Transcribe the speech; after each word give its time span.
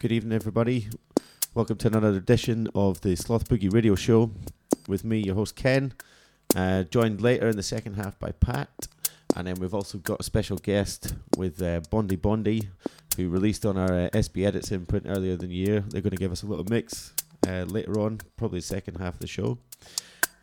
Good 0.00 0.12
evening, 0.12 0.32
everybody. 0.32 0.88
Welcome 1.52 1.76
to 1.76 1.88
another 1.88 2.08
edition 2.08 2.68
of 2.74 3.02
the 3.02 3.16
Sloth 3.16 3.50
Boogie 3.50 3.70
Radio 3.70 3.94
Show 3.94 4.30
with 4.88 5.04
me, 5.04 5.18
your 5.18 5.34
host 5.34 5.56
Ken. 5.56 5.92
Uh, 6.56 6.84
joined 6.84 7.20
later 7.20 7.48
in 7.48 7.56
the 7.56 7.62
second 7.62 7.96
half 7.96 8.18
by 8.18 8.32
Pat, 8.32 8.88
and 9.36 9.46
then 9.46 9.56
we've 9.56 9.74
also 9.74 9.98
got 9.98 10.20
a 10.20 10.22
special 10.22 10.56
guest 10.56 11.12
with 11.36 11.60
uh, 11.60 11.82
Bondi 11.90 12.16
Bondi, 12.16 12.70
who 13.18 13.28
released 13.28 13.66
on 13.66 13.76
our 13.76 13.92
uh, 13.92 14.10
SB 14.14 14.46
Edits 14.46 14.72
imprint 14.72 15.04
earlier 15.06 15.36
the 15.36 15.48
year. 15.48 15.84
They're 15.86 16.00
going 16.00 16.12
to 16.12 16.16
give 16.16 16.32
us 16.32 16.44
a 16.44 16.46
little 16.46 16.64
mix 16.70 17.12
uh, 17.46 17.64
later 17.68 18.00
on, 18.00 18.20
probably 18.38 18.60
the 18.60 18.64
second 18.64 18.94
half 18.94 19.12
of 19.16 19.20
the 19.20 19.26
show. 19.26 19.58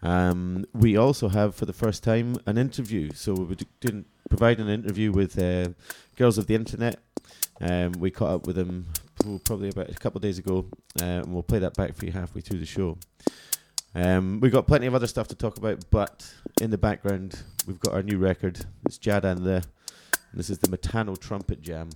Um, 0.04 0.68
we 0.76 0.98
also 0.98 1.30
have, 1.30 1.56
for 1.56 1.66
the 1.66 1.74
first 1.74 2.04
time, 2.04 2.36
an 2.46 2.60
interview. 2.60 3.10
So 3.16 3.34
we're 3.34 3.58
doing, 3.80 4.06
providing 4.30 4.68
an 4.68 4.72
interview 4.72 5.12
with 5.12 5.36
uh, 5.40 5.70
Girls 6.16 6.38
of 6.38 6.46
the 6.46 6.54
Internet. 6.54 7.00
Um, 7.60 7.94
we 7.94 8.12
caught 8.12 8.30
up 8.30 8.46
with 8.46 8.56
them 8.56 8.86
probably 9.46 9.70
about 9.70 9.90
a 9.90 9.94
couple 9.94 10.20
of 10.20 10.22
days 10.22 10.38
ago, 10.38 10.66
uh, 11.02 11.06
and 11.06 11.34
we'll 11.34 11.44
play 11.44 11.60
that 11.60 11.76
back 11.76 11.96
for 11.96 12.06
you 12.06 12.12
halfway 12.12 12.42
through 12.42 12.60
the 12.60 12.66
show. 12.66 12.98
Um, 13.96 14.40
we've 14.40 14.52
got 14.52 14.68
plenty 14.68 14.86
of 14.86 14.94
other 14.94 15.08
stuff 15.08 15.28
to 15.30 15.36
talk 15.36 15.58
about, 15.58 15.84
but 15.90 16.32
in 16.62 16.70
the 16.70 16.78
background, 16.78 17.42
we've 17.66 17.80
got 17.80 17.94
our 17.94 18.04
new 18.04 18.18
record. 18.18 18.66
It's 18.86 18.98
Jadan 18.98 19.44
the. 19.44 19.64
This 20.34 20.50
is 20.50 20.60
the 20.60 20.68
Metano 20.68 21.18
Trumpet 21.18 21.62
Jam. 21.62 21.90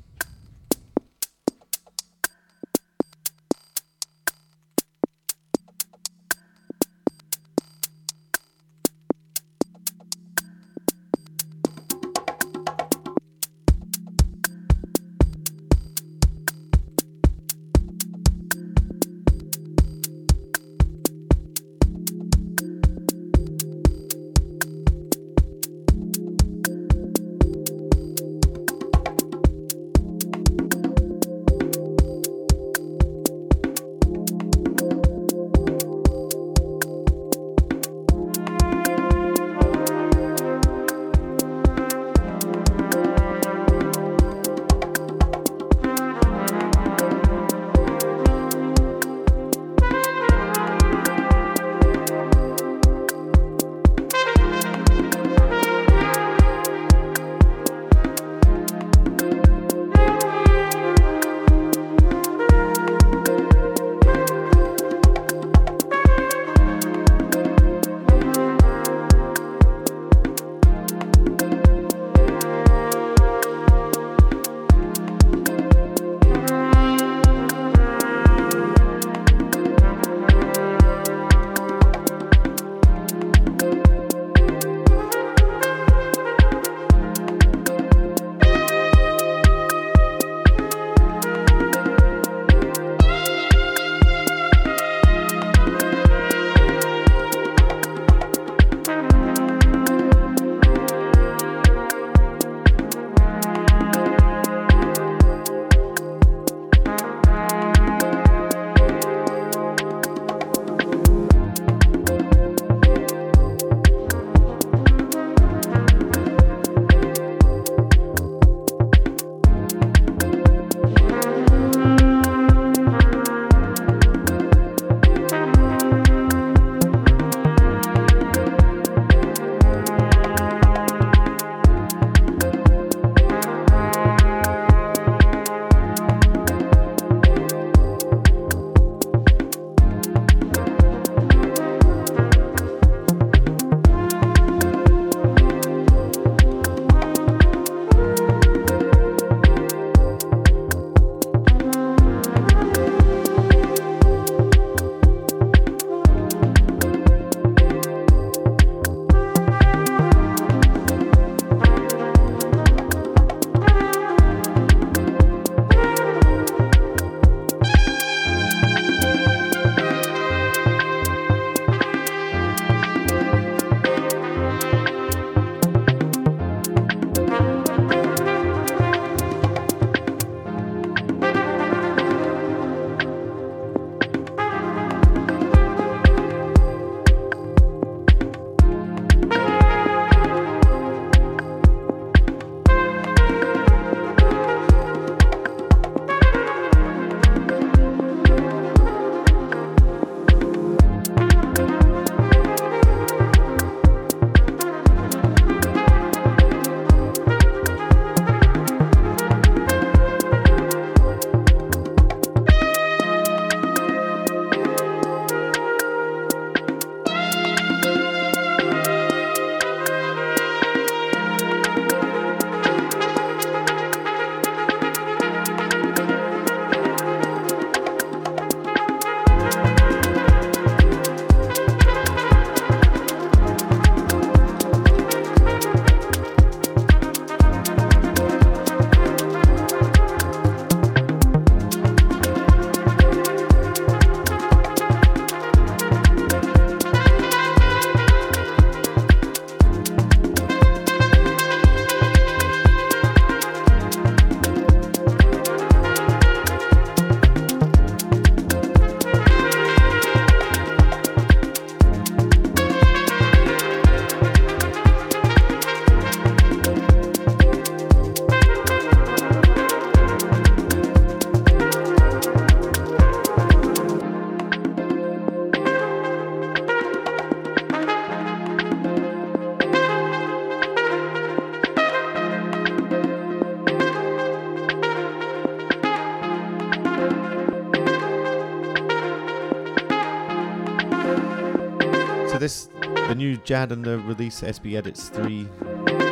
Jad 293.51 293.74
and 293.74 293.83
the 293.83 294.00
release 294.00 294.39
SB 294.39 294.77
Edits 294.77 295.09
3 295.09 295.45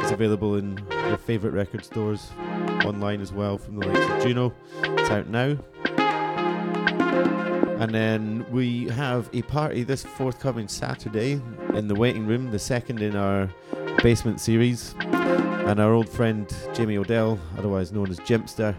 is 0.03 0.11
available 0.11 0.57
in 0.57 0.77
your 1.07 1.15
favourite 1.15 1.55
record 1.55 1.85
stores 1.85 2.31
online 2.83 3.21
as 3.21 3.31
well 3.31 3.57
from 3.57 3.77
the 3.77 3.87
likes 3.87 4.11
of 4.11 4.21
Juno. 4.21 4.53
It's 4.83 5.09
out 5.09 5.29
now. 5.29 5.57
And 7.81 7.95
then 7.95 8.45
we 8.51 8.89
have 8.89 9.29
a 9.31 9.41
party 9.43 9.83
this 9.83 10.03
forthcoming 10.03 10.67
Saturday 10.67 11.41
in 11.75 11.87
the 11.87 11.95
waiting 11.95 12.27
room, 12.27 12.51
the 12.51 12.59
second 12.59 13.01
in 13.01 13.15
our 13.15 13.49
basement 14.03 14.41
series. 14.41 14.93
And 14.99 15.79
our 15.79 15.93
old 15.93 16.09
friend 16.09 16.53
Jamie 16.73 16.97
Odell, 16.97 17.39
otherwise 17.57 17.93
known 17.93 18.09
as 18.09 18.19
Jimpster, 18.19 18.75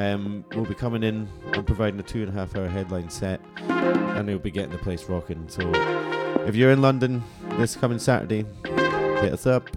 um, 0.00 0.44
will 0.54 0.66
be 0.66 0.74
coming 0.76 1.02
in 1.02 1.28
and 1.52 1.66
providing 1.66 1.98
a 1.98 2.04
two 2.04 2.20
and 2.20 2.28
a 2.28 2.32
half 2.32 2.54
hour 2.54 2.68
headline 2.68 3.10
set. 3.10 3.40
And 3.58 4.28
he'll 4.28 4.38
be 4.38 4.52
getting 4.52 4.70
the 4.70 4.78
place 4.78 5.08
rocking. 5.08 5.48
So 5.48 6.21
if 6.46 6.54
you're 6.54 6.70
in 6.70 6.82
London 6.82 7.22
this 7.58 7.76
coming 7.76 7.98
Saturday, 7.98 8.44
hit 8.64 9.32
us 9.32 9.46
up. 9.46 9.68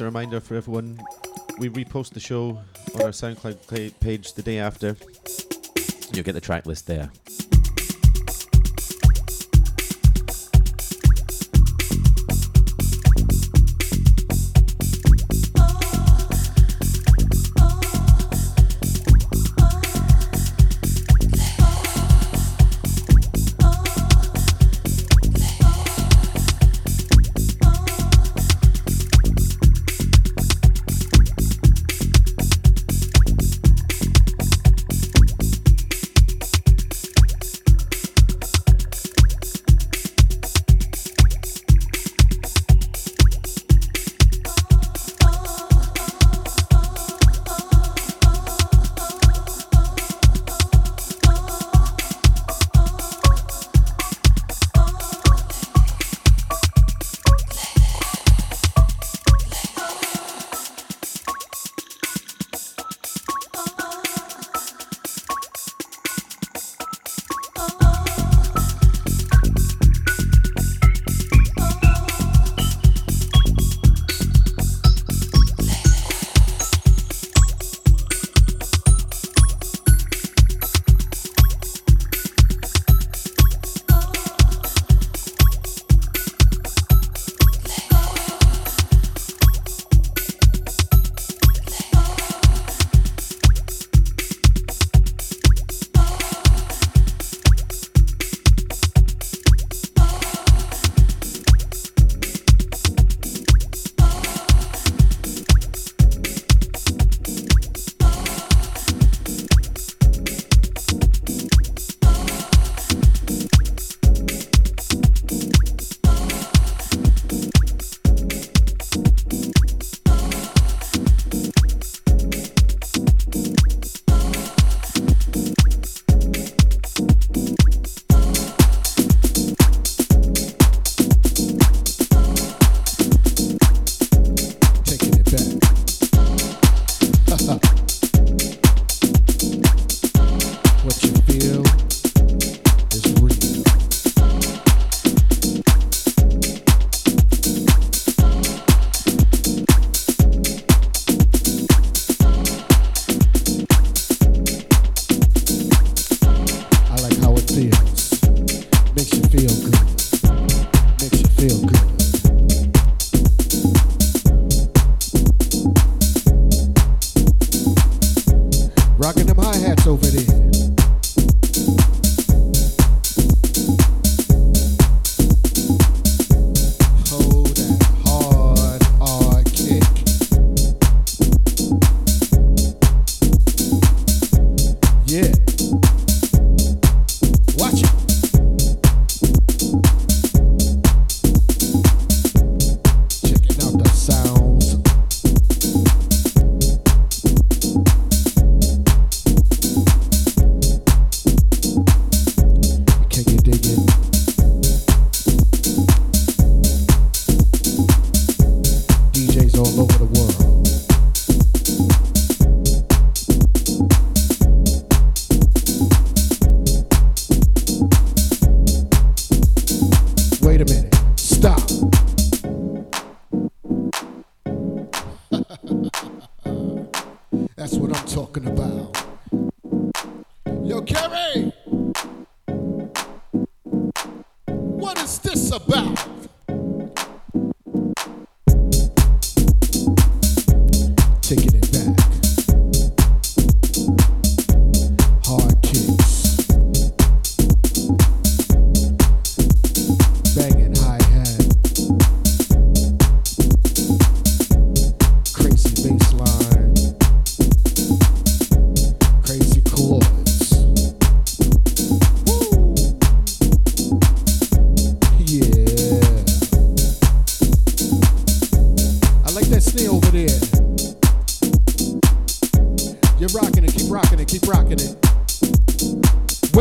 A 0.00 0.04
reminder 0.04 0.40
for 0.40 0.54
everyone 0.54 1.00
we 1.58 1.68
repost 1.68 2.10
the 2.10 2.20
show 2.20 2.58
on 2.94 3.02
our 3.02 3.10
SoundCloud 3.10 4.00
page 4.00 4.32
the 4.34 4.42
day 4.42 4.58
after. 4.58 4.96
You'll 6.12 6.24
get 6.24 6.32
the 6.32 6.40
track 6.40 6.66
list 6.66 6.86
there. 6.86 7.10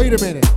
Wait 0.09 0.21
a 0.21 0.25
minute. 0.25 0.48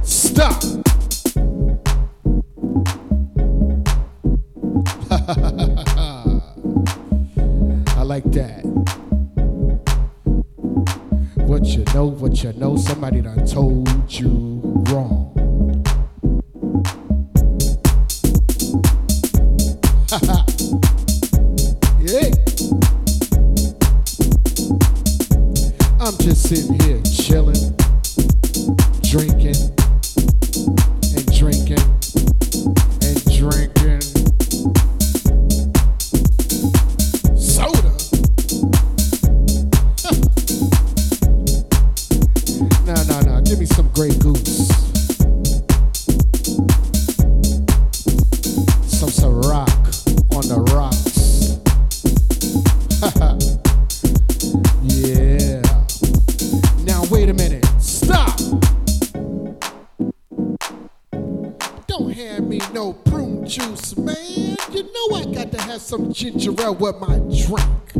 had 65.72 65.80
some 65.80 66.12
ginger 66.12 66.52
ale 66.60 66.74
with 66.74 67.00
my 67.00 67.18
drink. 67.46 67.91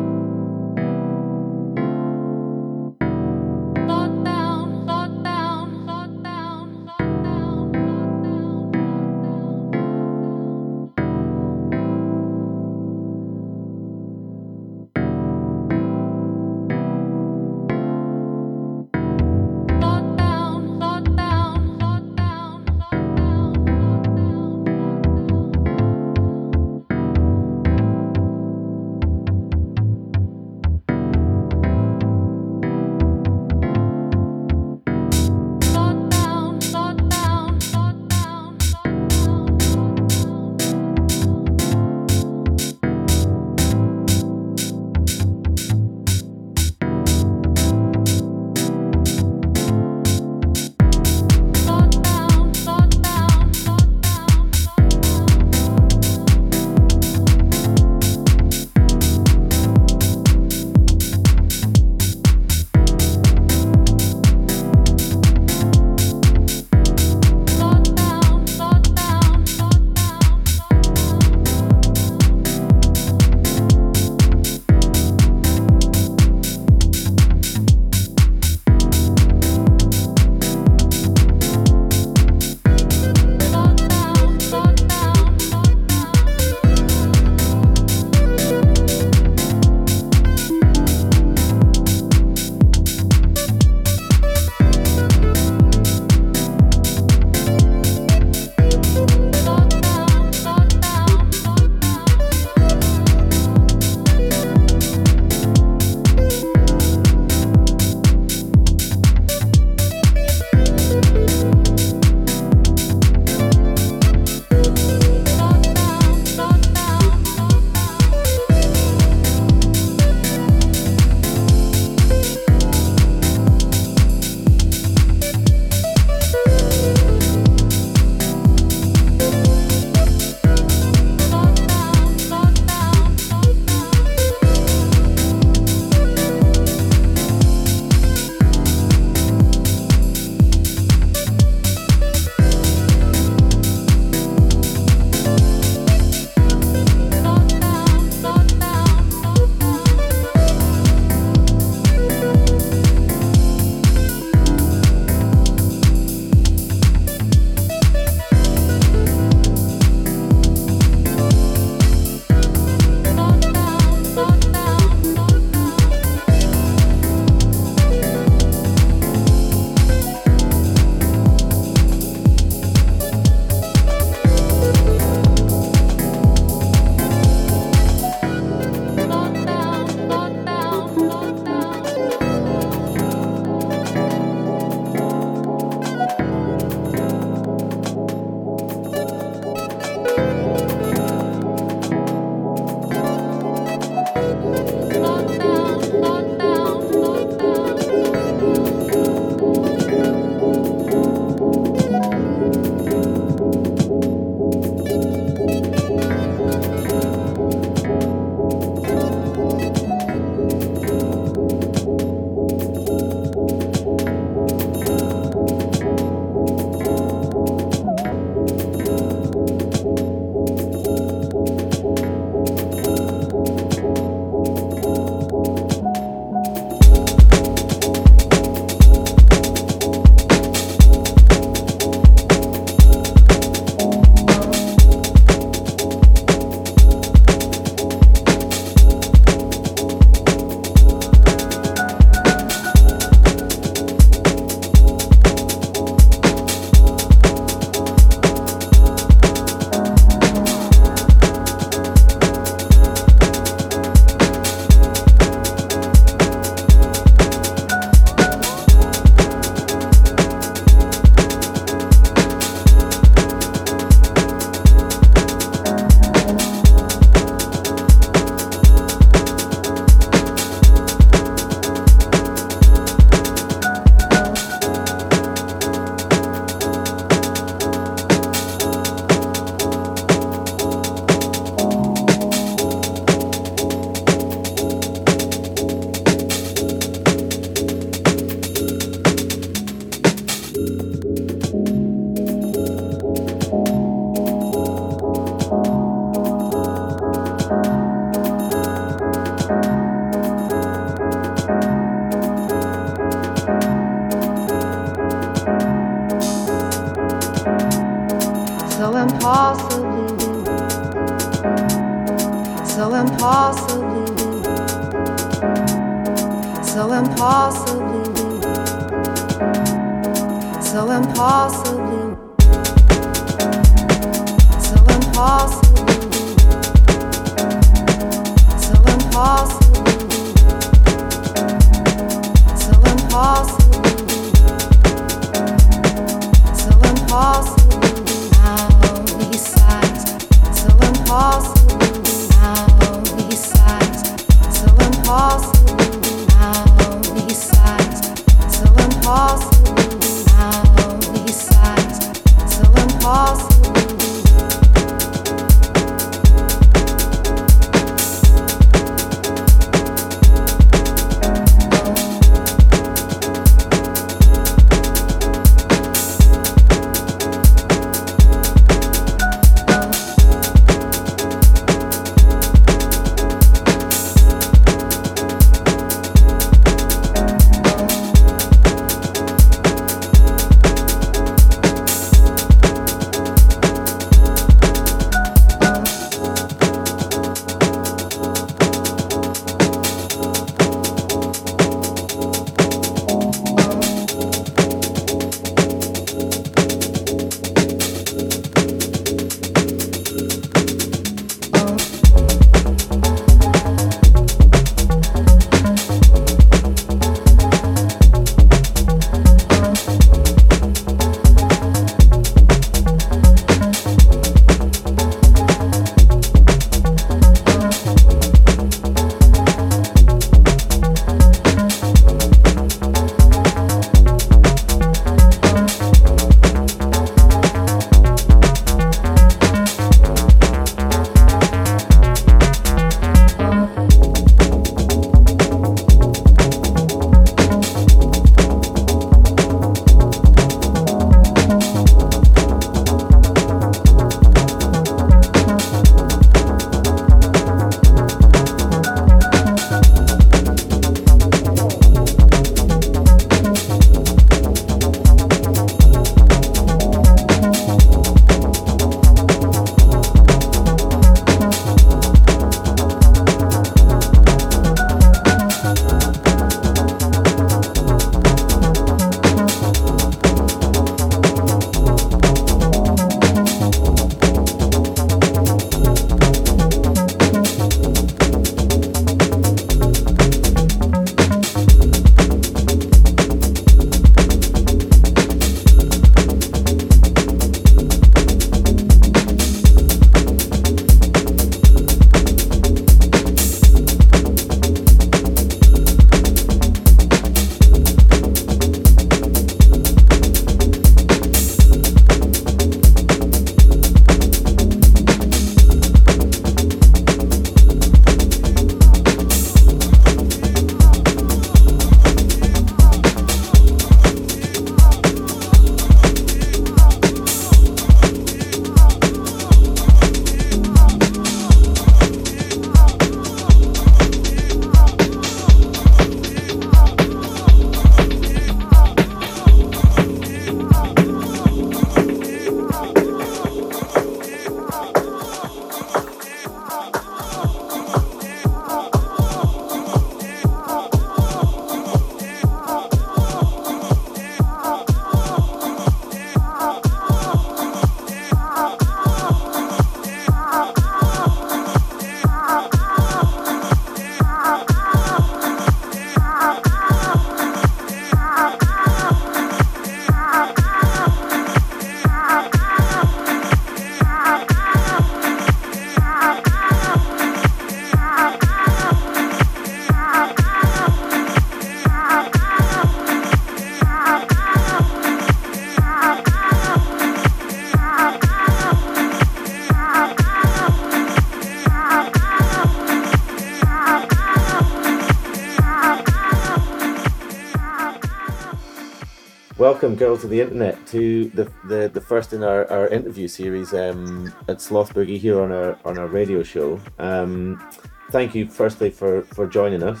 Welcome, 589.84 589.98
girls 589.98 590.24
of 590.24 590.30
the 590.30 590.40
internet, 590.40 590.86
to 590.86 591.28
the 591.34 591.52
the, 591.64 591.90
the 591.92 592.00
first 592.00 592.32
in 592.32 592.42
our, 592.42 592.66
our 592.72 592.88
interview 592.88 593.28
series 593.28 593.74
um, 593.74 594.32
at 594.48 594.62
Sloth 594.62 594.94
Boogie 594.94 595.18
here 595.18 595.38
on 595.38 595.52
our 595.52 595.78
on 595.84 595.98
our 595.98 596.06
radio 596.06 596.42
show. 596.42 596.80
Um, 596.98 597.62
thank 598.10 598.34
you, 598.34 598.48
firstly, 598.48 598.88
for 598.88 599.24
for 599.36 599.46
joining 599.46 599.82
us. 599.82 600.00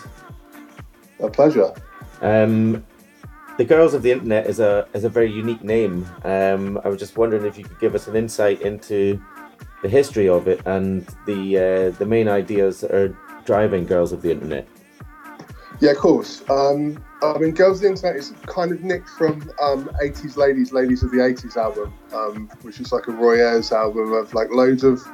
A 1.20 1.28
pleasure. 1.28 1.70
Um, 2.22 2.82
the 3.58 3.66
Girls 3.66 3.92
of 3.92 4.00
the 4.00 4.10
Internet 4.10 4.46
is 4.46 4.58
a 4.58 4.88
is 4.94 5.04
a 5.04 5.10
very 5.10 5.30
unique 5.30 5.62
name. 5.62 6.08
Um, 6.24 6.80
I 6.82 6.88
was 6.88 6.98
just 6.98 7.18
wondering 7.18 7.44
if 7.44 7.58
you 7.58 7.64
could 7.64 7.78
give 7.78 7.94
us 7.94 8.06
an 8.06 8.16
insight 8.16 8.62
into 8.62 9.22
the 9.82 9.88
history 9.90 10.30
of 10.30 10.48
it 10.48 10.62
and 10.64 11.06
the 11.26 11.58
uh, 11.58 11.98
the 11.98 12.06
main 12.06 12.26
ideas 12.26 12.80
that 12.80 12.90
are 12.90 13.14
driving 13.44 13.84
Girls 13.84 14.12
of 14.12 14.22
the 14.22 14.30
Internet. 14.30 14.66
Yeah, 15.84 15.90
of 15.90 15.98
course. 15.98 16.42
Um, 16.48 17.04
I 17.22 17.36
mean, 17.36 17.50
Girls 17.50 17.76
of 17.76 17.82
the 17.82 17.88
Internet 17.88 18.16
is 18.16 18.32
kind 18.46 18.72
of 18.72 18.82
nicked 18.82 19.10
from 19.10 19.50
um, 19.60 19.90
80s 20.02 20.38
Ladies, 20.38 20.72
Ladies 20.72 21.02
of 21.02 21.10
the 21.10 21.18
80s 21.18 21.58
album, 21.58 21.92
um, 22.14 22.48
which 22.62 22.80
is 22.80 22.90
like 22.90 23.06
a 23.06 23.10
Roy 23.12 23.46
Ayers 23.46 23.70
album 23.70 24.14
of 24.14 24.32
like 24.32 24.48
loads 24.50 24.82
of 24.82 25.06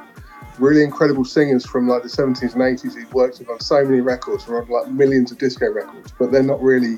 really 0.59 0.81
incredible 0.81 1.25
singers 1.25 1.65
from 1.65 1.89
like 1.89 2.03
the 2.03 2.07
70s 2.07 2.53
and 2.53 2.61
80s. 2.61 2.97
He's 2.97 3.11
worked 3.11 3.39
with 3.39 3.49
on 3.49 3.59
so 3.59 3.83
many 3.83 3.99
records, 3.99 4.47
on 4.47 4.65
like 4.69 4.87
millions 4.87 5.29
of 5.33 5.39
disco 5.39 5.69
records, 5.69 6.13
but 6.17 6.31
they're 6.31 6.41
not 6.41 6.61
really 6.61 6.97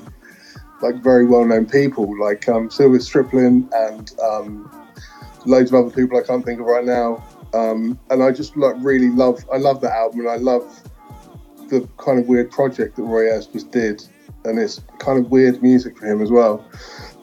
like 0.80 1.02
very 1.02 1.26
well 1.26 1.44
known 1.44 1.66
people, 1.66 2.16
like 2.20 2.48
um, 2.48 2.70
Sylvia 2.70 3.00
Striplin 3.00 3.68
and 3.88 4.12
um, 4.20 4.70
loads 5.46 5.72
of 5.72 5.84
other 5.84 5.90
people 5.92 6.16
I 6.16 6.22
can't 6.22 6.44
think 6.44 6.60
of 6.60 6.66
right 6.66 6.84
now. 6.84 7.24
Um, 7.52 7.98
and 8.10 8.22
I 8.22 8.30
just 8.30 8.56
like 8.56 8.76
really 8.78 9.10
love, 9.10 9.44
I 9.52 9.56
love 9.56 9.80
that 9.80 9.94
album 9.94 10.20
and 10.20 10.30
I 10.30 10.36
love 10.36 10.80
the 11.80 11.88
kind 11.98 12.18
of 12.18 12.26
weird 12.26 12.50
project 12.50 12.96
that 12.96 13.02
Roy 13.02 13.30
Ayers 13.30 13.46
just 13.46 13.70
did, 13.70 14.02
and 14.44 14.58
it's 14.58 14.80
kind 14.98 15.18
of 15.18 15.30
weird 15.30 15.62
music 15.62 15.98
for 15.98 16.06
him 16.06 16.22
as 16.22 16.30
well. 16.30 16.64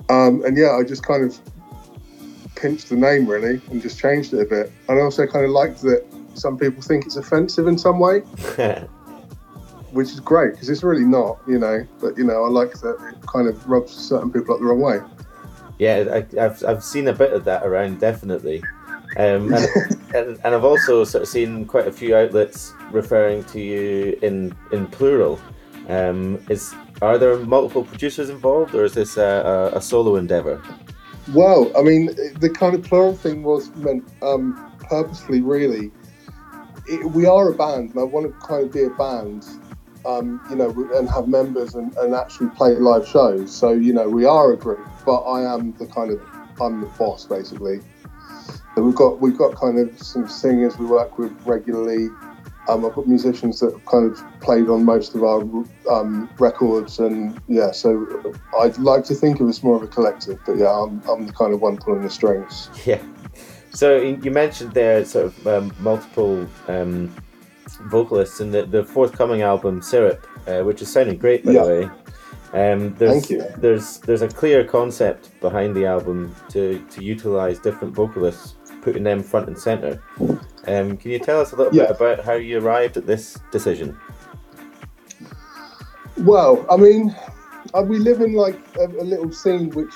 Um, 0.10 0.44
and 0.44 0.58
yeah, 0.58 0.72
I 0.72 0.84
just 0.84 1.04
kind 1.04 1.24
of 1.24 1.40
pinched 2.56 2.90
the 2.90 2.96
name 2.96 3.26
really 3.26 3.62
and 3.72 3.82
just 3.82 4.00
changed 4.00 4.34
it 4.34 4.42
a 4.42 4.46
bit. 4.46 4.72
And 4.88 5.00
I 5.00 5.02
also 5.02 5.26
kind 5.26 5.46
of 5.46 5.52
liked 5.52 5.82
that 5.82 6.06
some 6.34 6.58
people 6.58 6.82
think 6.82 7.06
it's 7.06 7.16
offensive 7.16 7.68
in 7.68 7.78
some 7.78 8.00
way, 8.00 8.20
which 9.92 10.10
is 10.10 10.20
great 10.20 10.52
because 10.52 10.70
it's 10.70 10.84
really 10.84 11.06
not, 11.06 11.40
you 11.48 11.58
know. 11.58 11.86
But 12.00 12.18
you 12.18 12.24
know, 12.24 12.44
I 12.44 12.50
like 12.50 12.74
that 12.82 13.16
it 13.16 13.26
kind 13.28 13.48
of 13.48 13.68
rubs 13.68 13.94
certain 13.94 14.32
people 14.32 14.54
up 14.54 14.60
the 14.60 14.66
wrong 14.66 14.82
way. 14.82 15.00
Yeah, 15.80 16.06
I, 16.14 16.40
have 16.40 16.64
I've 16.64 16.84
seen 16.84 17.08
a 17.08 17.14
bit 17.14 17.34
of 17.34 17.46
that 17.46 17.66
around, 17.66 18.00
definitely. 18.00 18.62
Um, 19.18 19.54
and, 19.54 19.68
and, 20.16 20.40
and 20.44 20.56
I've 20.56 20.64
also 20.64 21.04
sort 21.04 21.24
of 21.24 21.28
seen 21.28 21.66
quite 21.66 21.88
a 21.88 21.92
few 21.92 22.16
outlets 22.16 22.74
referring 22.92 23.44
to 23.46 23.60
you 23.60 24.18
in 24.22 24.56
in 24.72 24.88
plural. 24.88 25.40
Um, 25.90 26.44
is 26.50 26.74
are 27.02 27.18
there 27.18 27.38
multiple 27.38 27.84
producers 27.84 28.30
involved, 28.30 28.76
or 28.76 28.86
is 28.86 28.94
this 28.94 29.18
a, 29.18 29.72
a, 29.74 29.78
a 29.78 29.82
solo 29.82 30.16
endeavor? 30.16 30.62
Well, 31.34 31.72
I 31.78 31.82
mean, 31.82 32.08
the 32.40 32.50
kind 32.50 32.76
of 32.76 32.84
plural 32.84 33.16
thing 33.16 33.44
was 33.44 33.74
meant 33.76 34.08
um, 34.22 34.74
purposefully, 34.80 35.42
really. 35.42 35.92
It, 36.88 37.06
we 37.12 37.26
are 37.26 37.50
a 37.50 37.56
band, 37.56 37.92
and 37.92 38.00
I 38.00 38.04
want 38.04 38.28
to 38.28 38.48
kind 38.48 38.66
of 38.66 38.72
be 38.72 38.84
a 38.84 38.90
band, 38.90 39.46
um, 40.06 40.42
you 40.50 40.56
know, 40.56 40.70
and 40.96 41.10
have 41.10 41.28
members 41.28 41.76
and, 41.76 41.96
and 41.98 42.14
actually 42.14 42.50
play 42.50 42.76
live 42.76 43.08
shows. 43.08 43.56
So, 43.56 43.72
you 43.72 43.94
know, 43.94 44.08
we 44.10 44.26
are 44.26 44.54
a 44.54 44.58
group, 44.58 44.86
but 45.06 45.22
I 45.22 45.54
am 45.54 45.74
the 45.74 45.88
kind 45.88 46.12
of 46.12 46.22
I'm 46.62 46.82
the 46.82 46.88
boss 46.88 47.26
basically. 47.26 47.80
We've 48.78 48.96
got 48.96 49.20
we've 49.20 49.38
got 49.38 49.56
kind 49.56 49.78
of 49.80 50.02
some 50.02 50.28
singers 50.28 50.78
we 50.78 50.86
work 50.86 51.18
with 51.18 51.32
regularly. 51.46 52.08
Um, 52.70 52.86
I've 52.86 52.94
got 52.94 53.08
musicians 53.08 53.60
that 53.60 53.74
have 53.74 53.86
kind 53.86 54.10
of 54.12 54.24
played 54.40 54.70
on 54.70 54.86
most 54.86 55.16
of 55.16 55.24
our 55.24 55.42
um, 55.92 56.30
records, 56.40 57.00
and 57.00 57.40
yeah, 57.48 57.72
so 57.72 58.34
I'd 58.60 58.78
like 58.78 59.04
to 59.06 59.16
think 59.16 59.40
of 59.40 59.48
us 59.50 59.64
more 59.64 59.76
of 59.76 59.84
a 59.84 59.88
collective. 59.88 60.40
But 60.46 60.58
yeah, 60.58 60.70
I'm, 60.70 61.02
I'm 61.10 61.26
the 61.26 61.34
kind 61.34 61.54
of 61.54 61.62
one 61.62 61.78
pulling 61.78 62.04
the 62.04 62.10
strings. 62.10 62.70
Yeah. 62.86 63.02
So 63.74 64.02
you 64.02 64.32
mentioned 64.32 64.74
there 64.74 65.04
sort 65.06 65.28
of 65.28 65.48
um, 65.48 65.74
multiple 65.80 66.46
um, 66.68 67.14
vocalists 67.90 68.42
in 68.42 68.52
the, 68.52 68.66
the 68.66 68.84
forthcoming 68.84 69.42
album 69.44 69.82
Syrup, 69.82 70.28
uh, 70.46 70.62
which 70.62 70.82
is 70.82 70.92
sounding 70.92 71.18
great 71.18 71.46
by 71.46 71.52
Yeah. 71.54 71.64
the 71.64 71.70
way. 71.70 71.90
Um, 72.54 72.94
there's, 72.96 73.12
Thank 73.12 73.30
you. 73.30 73.46
There's 73.58 74.00
there's 74.00 74.22
a 74.22 74.28
clear 74.28 74.66
concept 74.66 75.40
behind 75.40 75.74
the 75.74 75.86
album 75.86 76.36
to 76.50 76.80
to 76.92 77.02
utilize 77.04 77.60
different 77.60 77.94
vocalists, 77.96 78.56
putting 78.82 79.04
them 79.04 79.22
front 79.24 79.48
and 79.48 79.58
center. 79.58 80.02
Um, 80.68 80.98
can 80.98 81.12
you 81.12 81.20
tell 81.20 81.40
us 81.42 81.52
a 81.52 81.56
little 81.56 81.74
Yeah. 81.74 81.88
bit 81.88 81.96
about 81.96 82.20
how 82.26 82.34
you 82.34 82.60
arrived 82.60 82.98
at 82.98 83.06
this 83.08 83.38
decision? 83.52 83.98
Well, 86.18 86.66
I 86.70 86.78
mean, 86.78 87.16
uh, 87.74 87.84
we 87.84 87.98
live 88.00 88.22
in 88.22 88.34
like 88.34 88.58
a, 88.78 88.86
a 88.86 89.04
little 89.06 89.32
scene 89.32 89.70
which 89.72 89.94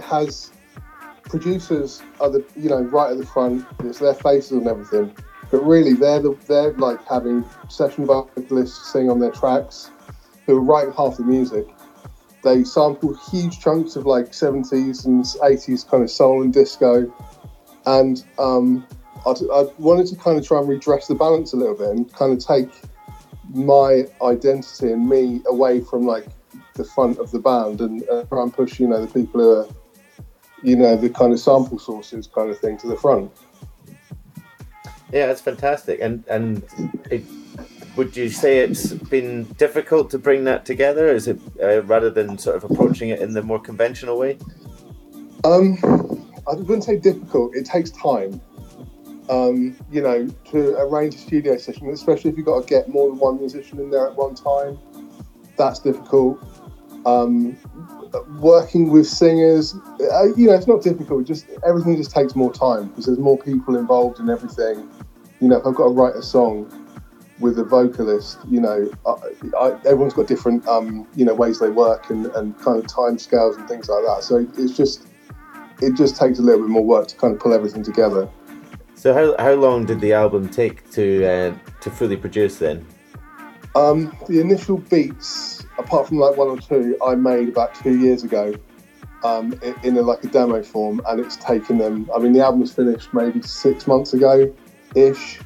has 0.00 0.50
producers 1.24 2.02
are 2.20 2.30
the 2.30 2.44
you 2.56 2.68
know 2.70 2.80
right 2.82 3.12
at 3.12 3.18
the 3.18 3.26
front. 3.26 3.64
It's 3.84 3.98
their 3.98 4.14
faces 4.14 4.52
and 4.52 4.66
everything, 4.66 5.14
but 5.50 5.58
really 5.64 5.92
they're 5.94 6.20
the, 6.20 6.36
they're 6.48 6.72
like 6.72 7.04
having 7.06 7.44
session 7.68 8.06
vocalists 8.06 8.92
sing 8.92 9.10
on 9.10 9.20
their 9.20 9.30
tracks 9.30 9.90
who 10.46 10.58
write 10.58 10.88
half 10.96 11.16
the 11.18 11.24
music. 11.24 11.66
They 12.42 12.64
sample 12.64 13.14
huge 13.30 13.60
chunks 13.60 13.96
of 13.96 14.06
like 14.06 14.26
70s 14.30 15.04
and 15.04 15.24
80s 15.24 15.86
kind 15.88 16.02
of 16.02 16.10
soul 16.10 16.42
and 16.42 16.52
disco, 16.52 17.12
and 17.88 18.24
um, 18.38 18.86
I, 19.24 19.30
I 19.30 19.62
wanted 19.78 20.06
to 20.08 20.16
kind 20.16 20.38
of 20.38 20.46
try 20.46 20.58
and 20.58 20.68
redress 20.68 21.06
the 21.06 21.14
balance 21.14 21.52
a 21.54 21.56
little 21.56 21.74
bit 21.74 21.88
and 21.88 22.12
kind 22.12 22.32
of 22.32 22.44
take 22.44 22.68
my 23.54 24.04
identity 24.22 24.92
and 24.92 25.08
me 25.08 25.40
away 25.46 25.80
from 25.80 26.04
like 26.04 26.26
the 26.74 26.84
front 26.84 27.18
of 27.18 27.30
the 27.30 27.38
band 27.38 27.80
and 27.80 28.06
uh, 28.10 28.24
try 28.24 28.42
and 28.42 28.52
push 28.52 28.78
you 28.78 28.86
know 28.86 29.04
the 29.04 29.12
people 29.12 29.40
who 29.40 29.50
are 29.50 29.68
you 30.62 30.76
know 30.76 30.96
the 30.96 31.08
kind 31.08 31.32
of 31.32 31.40
sample 31.40 31.78
sources 31.78 32.26
kind 32.26 32.50
of 32.50 32.58
thing 32.58 32.76
to 32.76 32.86
the 32.86 32.96
front 32.96 33.32
Yeah, 35.12 35.26
that's 35.26 35.40
fantastic. 35.40 36.00
And 36.00 36.24
and 36.28 36.62
it, 37.10 37.24
would 37.96 38.16
you 38.16 38.28
say 38.28 38.58
it's 38.58 38.92
been 38.92 39.44
difficult 39.56 40.10
to 40.10 40.18
bring 40.18 40.44
that 40.44 40.66
together? 40.66 41.08
Is 41.08 41.26
it 41.26 41.40
uh, 41.62 41.82
rather 41.84 42.10
than 42.10 42.36
sort 42.36 42.56
of 42.56 42.70
approaching 42.70 43.08
it 43.08 43.20
in 43.20 43.32
the 43.32 43.42
more 43.42 43.58
conventional 43.58 44.18
way? 44.18 44.38
um 45.44 46.27
i 46.50 46.54
wouldn't 46.54 46.84
say 46.84 46.96
difficult 46.96 47.54
it 47.54 47.64
takes 47.64 47.90
time. 47.90 48.40
Um 49.28 49.76
you 49.90 50.00
know 50.00 50.26
to 50.52 50.78
arrange 50.78 51.14
a 51.14 51.18
studio 51.18 51.56
session 51.58 51.88
especially 51.90 52.30
if 52.30 52.36
you've 52.36 52.46
got 52.46 52.62
to 52.62 52.66
get 52.66 52.88
more 52.88 53.08
than 53.08 53.18
one 53.18 53.38
musician 53.38 53.78
in 53.78 53.90
there 53.90 54.06
at 54.08 54.16
one 54.16 54.34
time 54.34 54.78
that's 55.56 55.80
difficult. 55.80 56.38
Um 57.04 57.56
working 58.40 58.90
with 58.90 59.06
singers 59.06 59.74
uh, 60.00 60.34
you 60.34 60.46
know 60.46 60.54
it's 60.54 60.66
not 60.66 60.82
difficult 60.82 61.26
just 61.26 61.46
everything 61.66 61.96
just 61.96 62.10
takes 62.10 62.34
more 62.34 62.52
time 62.52 62.88
because 62.88 63.04
there's 63.06 63.18
more 63.18 63.38
people 63.38 63.76
involved 63.76 64.18
in 64.18 64.30
everything. 64.30 64.88
You 65.40 65.48
know 65.48 65.58
if 65.58 65.66
i've 65.66 65.74
got 65.74 65.88
to 65.88 65.94
write 65.94 66.14
a 66.16 66.22
song 66.22 66.72
with 67.38 67.58
a 67.58 67.64
vocalist 67.64 68.38
you 68.48 68.60
know 68.60 68.90
I, 69.06 69.12
I, 69.60 69.70
everyone's 69.86 70.14
got 70.14 70.26
different 70.26 70.66
um 70.66 71.06
you 71.14 71.24
know 71.24 71.34
ways 71.34 71.60
they 71.60 71.68
work 71.68 72.08
and, 72.10 72.26
and 72.26 72.58
kind 72.58 72.82
of 72.82 72.86
time 72.88 73.18
scales 73.18 73.56
and 73.56 73.68
things 73.68 73.88
like 73.88 74.04
that. 74.06 74.24
So 74.24 74.46
it's 74.56 74.76
just 74.76 75.06
it 75.80 75.94
just 75.94 76.16
takes 76.16 76.38
a 76.38 76.42
little 76.42 76.62
bit 76.62 76.70
more 76.70 76.84
work 76.84 77.08
to 77.08 77.16
kind 77.16 77.34
of 77.34 77.40
pull 77.40 77.52
everything 77.52 77.82
together 77.82 78.28
So 78.98 79.14
how, 79.14 79.36
how 79.40 79.52
long 79.52 79.86
did 79.86 80.00
the 80.00 80.12
album 80.12 80.48
take 80.48 80.90
to 80.90 81.24
uh, 81.24 81.54
to 81.82 81.90
fully 81.90 82.16
produce 82.16 82.58
then? 82.58 82.84
Um, 83.76 84.16
the 84.28 84.40
initial 84.40 84.78
beats, 84.78 85.64
apart 85.78 86.08
from 86.08 86.18
like 86.18 86.36
one 86.36 86.48
or 86.48 86.58
two, 86.58 86.98
I 87.06 87.14
made 87.14 87.48
about 87.48 87.76
two 87.76 87.96
years 87.96 88.24
ago 88.24 88.54
um, 89.22 89.54
in 89.84 89.96
a, 89.96 90.02
like 90.02 90.24
a 90.24 90.26
demo 90.26 90.64
form, 90.64 91.00
and 91.06 91.20
it's 91.20 91.36
taken 91.36 91.78
them. 91.78 92.10
I 92.12 92.18
mean, 92.18 92.32
the 92.32 92.42
album 92.42 92.60
was 92.60 92.72
finished 92.74 93.14
maybe 93.14 93.40
six 93.42 93.86
months 93.86 94.14
ago, 94.14 94.52
ish. 94.96 95.38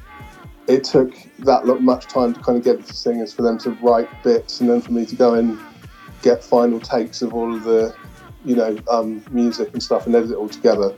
It 0.67 0.83
took 0.83 1.13
that 1.39 1.65
much 1.81 2.07
time 2.07 2.33
to 2.33 2.39
kind 2.39 2.57
of 2.57 2.63
get 2.63 2.79
it 2.79 2.87
to 2.87 2.93
singers 2.93 3.33
for 3.33 3.43
them 3.43 3.59
to 3.59 3.69
write 3.83 4.09
bits, 4.23 4.61
and 4.61 4.69
then 4.69 4.81
for 4.81 4.93
me 4.93 5.05
to 5.05 5.15
go 5.15 5.35
and 5.35 5.59
get 6.23 6.43
final 6.43 6.79
takes 6.79 7.21
of 7.21 7.35
all 7.35 7.53
of 7.53 7.65
the, 7.65 7.93
you 8.45 8.55
know, 8.55 8.77
um, 8.89 9.23
music 9.31 9.71
and 9.73 9.81
stuff, 9.81 10.05
and 10.05 10.15
edit 10.15 10.31
it 10.31 10.35
all 10.35 10.49
together. 10.49 10.93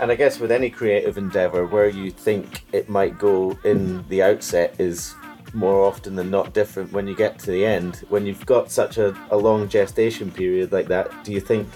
And 0.00 0.10
I 0.10 0.14
guess 0.14 0.40
with 0.40 0.50
any 0.50 0.70
creative 0.70 1.18
endeavor, 1.18 1.66
where 1.66 1.88
you 1.88 2.10
think 2.10 2.64
it 2.72 2.88
might 2.88 3.18
go 3.18 3.58
in 3.64 4.06
the 4.08 4.22
outset 4.22 4.74
is 4.78 5.14
more 5.52 5.84
often 5.84 6.14
than 6.14 6.30
not 6.30 6.54
different 6.54 6.92
when 6.92 7.06
you 7.06 7.14
get 7.14 7.38
to 7.40 7.50
the 7.50 7.66
end. 7.66 7.96
When 8.08 8.24
you've 8.24 8.46
got 8.46 8.70
such 8.70 8.96
a, 8.96 9.14
a 9.30 9.36
long 9.36 9.68
gestation 9.68 10.30
period 10.30 10.72
like 10.72 10.88
that, 10.88 11.12
do 11.24 11.32
you 11.32 11.40
think 11.40 11.68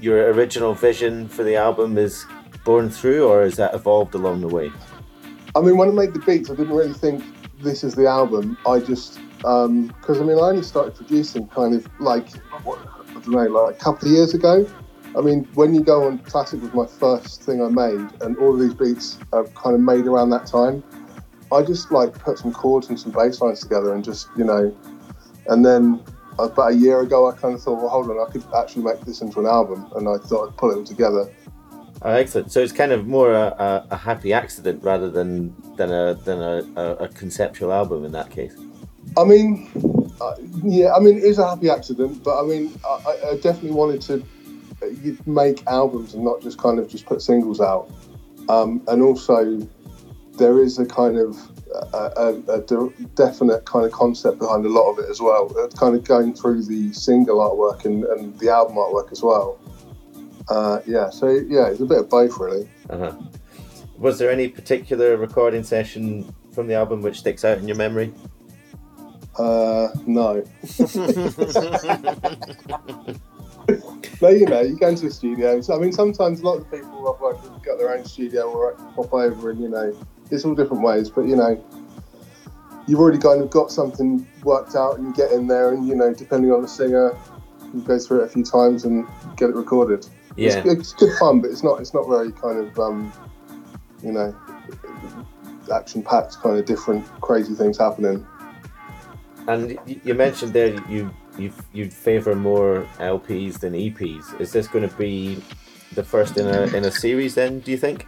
your 0.00 0.30
original 0.30 0.74
vision 0.74 1.26
for 1.26 1.42
the 1.42 1.56
album 1.56 1.98
is 1.98 2.26
born 2.64 2.90
through, 2.90 3.26
or 3.26 3.42
has 3.42 3.56
that 3.56 3.74
evolved 3.74 4.14
along 4.14 4.40
the 4.42 4.48
way? 4.48 4.70
I 5.54 5.60
mean, 5.62 5.78
when 5.78 5.88
I 5.88 5.92
made 5.92 6.12
the 6.12 6.18
beats, 6.18 6.50
I 6.50 6.54
didn't 6.54 6.76
really 6.76 6.92
think 6.92 7.24
this 7.60 7.82
is 7.82 7.94
the 7.94 8.06
album. 8.06 8.58
I 8.66 8.78
just, 8.78 9.18
because 9.38 10.20
I 10.20 10.24
mean, 10.24 10.36
I 10.36 10.48
only 10.50 10.62
started 10.62 10.94
producing 10.94 11.48
kind 11.48 11.74
of 11.74 11.88
like, 11.98 12.28
don't 13.32 13.52
know, 13.52 13.64
like 13.64 13.74
a 13.74 13.78
couple 13.78 14.08
of 14.08 14.14
years 14.14 14.34
ago. 14.34 14.66
I 15.16 15.20
mean, 15.20 15.44
when 15.54 15.74
you 15.74 15.82
go 15.82 16.06
on 16.06 16.18
Classic 16.18 16.60
was 16.60 16.74
my 16.74 16.86
first 16.86 17.42
thing 17.42 17.62
I 17.62 17.68
made, 17.68 18.08
and 18.20 18.36
all 18.38 18.54
of 18.54 18.60
these 18.60 18.74
beats 18.74 19.18
are 19.32 19.44
kind 19.48 19.74
of 19.74 19.80
made 19.80 20.06
around 20.06 20.30
that 20.30 20.46
time. 20.46 20.82
I 21.52 21.62
just 21.62 21.90
like 21.92 22.12
put 22.18 22.38
some 22.38 22.52
chords 22.52 22.88
and 22.88 22.98
some 22.98 23.12
bass 23.12 23.40
lines 23.40 23.60
together 23.60 23.94
and 23.94 24.04
just, 24.04 24.28
you 24.36 24.44
know, 24.44 24.76
and 25.46 25.64
then 25.64 26.02
uh, 26.38 26.44
about 26.44 26.72
a 26.72 26.74
year 26.74 27.00
ago, 27.00 27.30
I 27.30 27.36
kind 27.36 27.54
of 27.54 27.62
thought, 27.62 27.78
well, 27.78 27.88
hold 27.88 28.10
on, 28.10 28.18
I 28.18 28.30
could 28.30 28.44
actually 28.54 28.82
make 28.82 29.00
this 29.02 29.20
into 29.20 29.40
an 29.40 29.46
album, 29.46 29.86
and 29.94 30.08
I 30.08 30.18
thought 30.18 30.48
I'd 30.48 30.56
pull 30.56 30.70
it 30.72 30.76
all 30.76 30.84
together. 30.84 31.32
Oh, 32.02 32.12
excellent. 32.12 32.52
So 32.52 32.60
it's 32.60 32.72
kind 32.72 32.92
of 32.92 33.06
more 33.06 33.32
a, 33.32 33.86
a, 33.90 33.96
happy 33.96 34.34
accident 34.34 34.82
rather 34.82 35.10
than 35.10 35.54
than 35.76 35.90
a 35.90 36.14
than 36.14 36.42
a, 36.42 36.96
a 37.00 37.08
conceptual 37.08 37.72
album 37.72 38.04
in 38.04 38.12
that 38.12 38.30
case. 38.30 38.54
I 39.16 39.24
mean, 39.24 40.05
uh, 40.20 40.34
yeah, 40.64 40.92
I 40.94 41.00
mean, 41.00 41.16
it 41.18 41.24
is 41.24 41.38
a 41.38 41.48
happy 41.48 41.70
accident, 41.70 42.22
but 42.24 42.42
I 42.42 42.46
mean, 42.46 42.72
I, 42.84 43.18
I- 43.32 43.36
definitely 43.36 43.72
wanted 43.72 44.00
to 44.02 44.24
uh, 44.82 44.86
make 45.26 45.66
albums 45.66 46.14
and 46.14 46.24
not 46.24 46.40
just 46.42 46.58
kind 46.58 46.78
of 46.78 46.88
just 46.88 47.06
put 47.06 47.22
singles 47.22 47.60
out. 47.60 47.90
Um, 48.48 48.82
and 48.88 49.02
also, 49.02 49.58
there 50.38 50.62
is 50.62 50.78
a 50.78 50.86
kind 50.86 51.18
of 51.18 51.36
a, 51.92 51.98
a, 52.48 52.60
a 52.60 52.90
definite 53.14 53.64
kind 53.64 53.84
of 53.84 53.92
concept 53.92 54.38
behind 54.38 54.64
a 54.64 54.68
lot 54.68 54.90
of 54.92 54.98
it 54.98 55.10
as 55.10 55.20
well. 55.20 55.52
Uh, 55.58 55.68
kind 55.76 55.94
of 55.96 56.04
going 56.04 56.34
through 56.34 56.64
the 56.64 56.92
single 56.92 57.38
artwork 57.38 57.84
and, 57.84 58.04
and 58.04 58.38
the 58.38 58.48
album 58.48 58.76
artwork 58.76 59.10
as 59.12 59.22
well. 59.22 59.58
Uh, 60.48 60.80
yeah, 60.86 61.10
so 61.10 61.28
yeah, 61.28 61.66
it's 61.68 61.80
a 61.80 61.86
bit 61.86 61.98
of 61.98 62.08
both 62.08 62.38
really. 62.38 62.68
Uh-huh. 62.88 63.12
Was 63.98 64.18
there 64.18 64.30
any 64.30 64.48
particular 64.48 65.16
recording 65.16 65.64
session 65.64 66.32
from 66.52 66.66
the 66.66 66.74
album 66.74 67.02
which 67.02 67.18
sticks 67.18 67.44
out 67.44 67.58
in 67.58 67.66
your 67.66 67.76
memory? 67.76 68.12
Uh, 69.38 69.88
no. 70.06 70.42
but 74.20 74.38
you 74.38 74.46
know, 74.46 74.60
you 74.60 74.78
go 74.78 74.88
into 74.88 75.06
a 75.06 75.10
studio. 75.10 75.60
So, 75.60 75.74
I 75.74 75.78
mean, 75.78 75.92
sometimes 75.92 76.40
a 76.40 76.44
lot 76.44 76.58
of 76.58 76.70
the 76.70 76.78
people 76.78 77.12
I've 77.12 77.20
worked 77.20 77.42
with 77.42 77.62
got 77.62 77.78
their 77.78 77.96
own 77.96 78.04
studio 78.04 78.50
or 78.50 78.72
pop 78.94 79.12
over, 79.12 79.50
and 79.50 79.60
you 79.60 79.68
know, 79.68 79.96
it's 80.30 80.44
all 80.44 80.54
different 80.54 80.82
ways. 80.82 81.10
But 81.10 81.22
you 81.22 81.36
know, 81.36 81.62
you've 82.86 83.00
already 83.00 83.18
kind 83.18 83.42
of 83.42 83.50
got 83.50 83.70
something 83.70 84.26
worked 84.44 84.74
out, 84.74 84.98
and 84.98 85.08
you 85.08 85.14
get 85.14 85.32
in 85.32 85.46
there, 85.46 85.72
and 85.72 85.86
you 85.86 85.94
know, 85.94 86.14
depending 86.14 86.52
on 86.52 86.62
the 86.62 86.68
singer, 86.68 87.16
you 87.74 87.80
go 87.80 87.98
through 87.98 88.22
it 88.22 88.24
a 88.24 88.28
few 88.28 88.44
times 88.44 88.84
and 88.84 89.06
get 89.36 89.50
it 89.50 89.56
recorded. 89.56 90.06
Yeah. 90.36 90.58
It's, 90.58 90.66
it's 90.66 90.92
good 90.92 91.16
fun, 91.18 91.40
but 91.40 91.50
it's 91.50 91.64
not. 91.64 91.80
It's 91.80 91.94
not 91.94 92.08
very 92.08 92.32
kind 92.32 92.58
of, 92.58 92.78
um, 92.78 93.12
you 94.02 94.12
know, 94.12 94.36
action-packed, 95.72 96.38
kind 96.40 96.58
of 96.58 96.66
different, 96.66 97.04
crazy 97.20 97.54
things 97.54 97.78
happening. 97.78 98.26
And 99.48 99.78
you 100.04 100.14
mentioned 100.14 100.52
there 100.52 100.74
you 100.88 101.10
you 101.38 101.52
you'd 101.72 101.92
favour 101.92 102.34
more 102.34 102.86
LPs 102.98 103.60
than 103.60 103.74
EPs. 103.74 104.40
Is 104.40 104.52
this 104.52 104.66
going 104.66 104.88
to 104.88 104.96
be 104.96 105.42
the 105.94 106.02
first 106.02 106.36
in 106.36 106.46
a 106.46 106.62
in 106.76 106.84
a 106.84 106.90
series? 106.90 107.34
Then 107.34 107.60
do 107.60 107.70
you 107.70 107.76
think? 107.76 108.06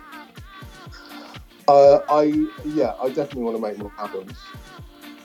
Uh, 1.69 2.01
I 2.09 2.49
yeah, 2.65 2.95
I 3.01 3.09
definitely 3.09 3.43
want 3.43 3.57
to 3.57 3.63
make 3.63 3.79
more 3.79 3.93
albums. 3.99 4.39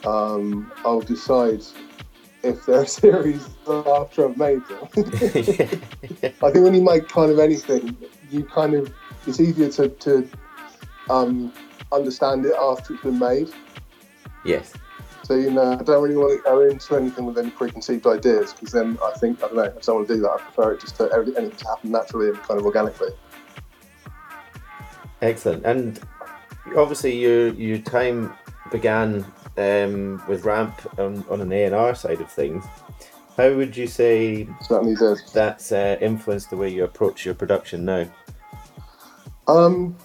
Um, 0.04 0.70
I'll 0.84 1.00
decide 1.00 1.62
if 2.42 2.64
they're 2.66 2.82
a 2.82 2.86
series 3.02 3.48
after 3.66 4.28
I've 4.28 4.36
made 4.36 4.62
them. 4.68 4.88
I 6.42 6.50
think 6.50 6.64
when 6.64 6.74
you 6.74 6.82
make 6.82 7.08
kind 7.08 7.30
of 7.30 7.38
anything, 7.38 7.96
you 8.30 8.44
kind 8.44 8.74
of 8.74 8.92
it's 9.26 9.40
easier 9.40 9.70
to, 9.70 9.88
to 9.88 10.28
um, 11.08 11.52
understand 11.90 12.44
it 12.44 12.54
after 12.60 12.94
it's 12.94 13.02
been 13.02 13.18
made. 13.18 13.50
yes. 14.44 14.74
So 15.24 15.34
you 15.34 15.50
know, 15.50 15.72
I 15.72 15.82
don't 15.82 16.02
really 16.02 16.16
want 16.16 16.36
to 16.36 16.42
go 16.42 16.60
into 16.60 16.96
anything 16.96 17.24
with 17.24 17.38
any 17.38 17.50
preconceived 17.50 18.06
ideas 18.06 18.52
because 18.52 18.72
then 18.72 18.98
I 19.02 19.12
think 19.18 19.42
I 19.42 19.46
don't 19.46 19.56
know. 19.56 19.62
I 19.64 19.80
don't 19.80 19.96
want 19.96 20.08
to 20.08 20.14
do 20.16 20.20
that. 20.20 20.30
I 20.30 20.38
prefer 20.38 20.72
it 20.72 20.80
just 20.80 20.96
to 20.96 21.10
everything 21.10 21.36
anything 21.36 21.58
to 21.58 21.66
happen 21.66 21.90
naturally 21.92 22.28
and 22.28 22.38
kind 22.42 22.60
of 22.60 22.66
organically. 22.66 23.08
Excellent. 25.22 25.64
And 25.64 25.98
obviously, 26.76 27.18
your 27.18 27.48
your 27.54 27.78
time 27.78 28.34
began 28.70 29.24
um, 29.56 30.22
with 30.28 30.44
Ramp 30.44 30.74
on, 30.98 31.24
on 31.30 31.40
an 31.40 31.52
A 31.52 31.64
and 31.64 31.74
R 31.74 31.94
side 31.94 32.20
of 32.20 32.30
things. 32.30 32.64
How 33.36 33.52
would 33.54 33.76
you 33.76 33.86
say 33.86 34.46
Certainly 34.62 34.96
did. 34.96 35.18
that's 35.32 35.72
uh, 35.72 35.96
influenced 36.00 36.50
the 36.50 36.56
way 36.56 36.68
you 36.68 36.84
approach 36.84 37.24
your 37.24 37.34
production 37.34 37.84
now? 37.84 38.06
Um, 39.48 39.96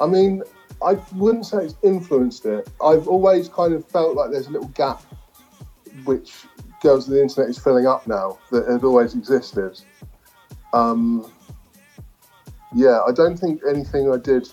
I 0.00 0.06
mean, 0.06 0.42
I 0.84 0.98
wouldn't 1.14 1.46
say 1.46 1.64
it's 1.64 1.74
influenced 1.82 2.44
it. 2.46 2.68
I've 2.84 3.08
always 3.08 3.48
kind 3.48 3.72
of 3.72 3.88
felt 3.88 4.16
like 4.16 4.30
there's 4.30 4.46
a 4.48 4.50
little 4.50 4.68
gap 4.68 5.02
which 6.04 6.44
Girls 6.82 7.08
of 7.08 7.14
the 7.14 7.22
Internet 7.22 7.48
is 7.48 7.58
filling 7.58 7.86
up 7.86 8.06
now 8.06 8.38
that 8.50 8.68
had 8.68 8.84
always 8.84 9.14
existed. 9.14 9.80
Um, 10.72 11.30
yeah, 12.74 13.00
I 13.06 13.12
don't 13.12 13.38
think 13.38 13.62
anything 13.66 14.12
I 14.12 14.18
did 14.18 14.48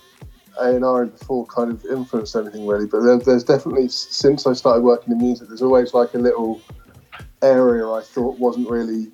A 0.61 0.75
and 0.75 0.85
R 0.85 1.07
before 1.07 1.45
kind 1.47 1.71
of 1.71 1.83
influenced 1.85 2.35
anything 2.35 2.65
really, 2.65 2.85
but 2.85 3.01
there, 3.01 3.17
there's 3.17 3.43
definitely 3.43 3.89
since 3.89 4.47
I 4.47 4.53
started 4.53 4.83
working 4.83 5.11
in 5.11 5.17
music, 5.17 5.49
there's 5.49 5.61
always 5.61 5.93
like 5.93 6.13
a 6.13 6.19
little 6.19 6.61
area 7.41 7.89
I 7.89 8.01
thought 8.01 8.39
wasn't 8.39 8.69
really, 8.69 9.11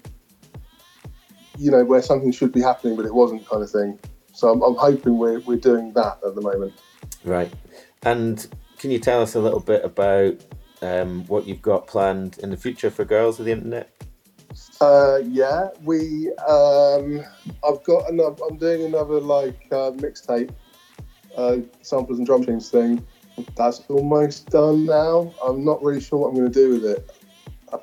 you 1.58 1.72
know, 1.72 1.84
where 1.86 2.02
something 2.02 2.32
should 2.32 2.52
be 2.52 2.62
happening 2.62 2.96
but 2.96 3.06
it 3.06 3.14
wasn't 3.14 3.48
kind 3.48 3.64
of 3.64 3.72
thing. 3.72 3.98
So 4.34 4.52
I'm, 4.52 4.62
I'm 4.62 4.76
hoping 4.76 5.18
we're, 5.18 5.40
we're 5.40 5.58
doing 5.58 5.94
that 5.94 6.20
at 6.24 6.36
the 6.36 6.42
moment. 6.42 6.74
Right. 7.24 7.52
And 8.04 8.48
can 8.78 8.92
you 8.92 9.00
tell 9.00 9.22
us 9.22 9.36
a 9.36 9.40
little 9.40 9.60
bit 9.60 9.84
about 9.84 10.36
um, 10.82 11.26
what 11.26 11.48
you've 11.48 11.62
got 11.62 11.88
planned 11.88 12.38
in 12.40 12.50
the 12.50 12.58
future 12.58 12.90
for 12.90 13.06
Girls 13.06 13.40
of 13.40 13.46
the 13.46 13.52
Internet? 13.52 13.92
Uh, 14.80 15.18
yeah, 15.24 15.70
we. 15.84 16.32
Um, 16.48 17.24
I've 17.68 17.84
got 17.84 18.10
another. 18.10 18.36
I'm 18.50 18.58
doing 18.58 18.86
another 18.86 19.20
like 19.20 19.68
uh, 19.72 19.92
mixtape, 19.92 20.52
uh, 21.36 21.58
samples 21.82 22.20
and 22.20 22.28
drum 22.28 22.42
machines 22.42 22.70
thing. 22.70 23.06
That's 23.56 23.80
almost 23.90 24.50
done 24.50 24.86
now. 24.86 25.34
I'm 25.44 25.64
not 25.64 25.84
really 25.84 26.02
sure 26.02 26.20
what 26.20 26.30
I'm 26.30 26.36
going 26.36 26.52
to 26.52 26.60
do 26.60 26.70
with 26.74 26.86
it. 26.86 27.12
Uh, 27.72 27.80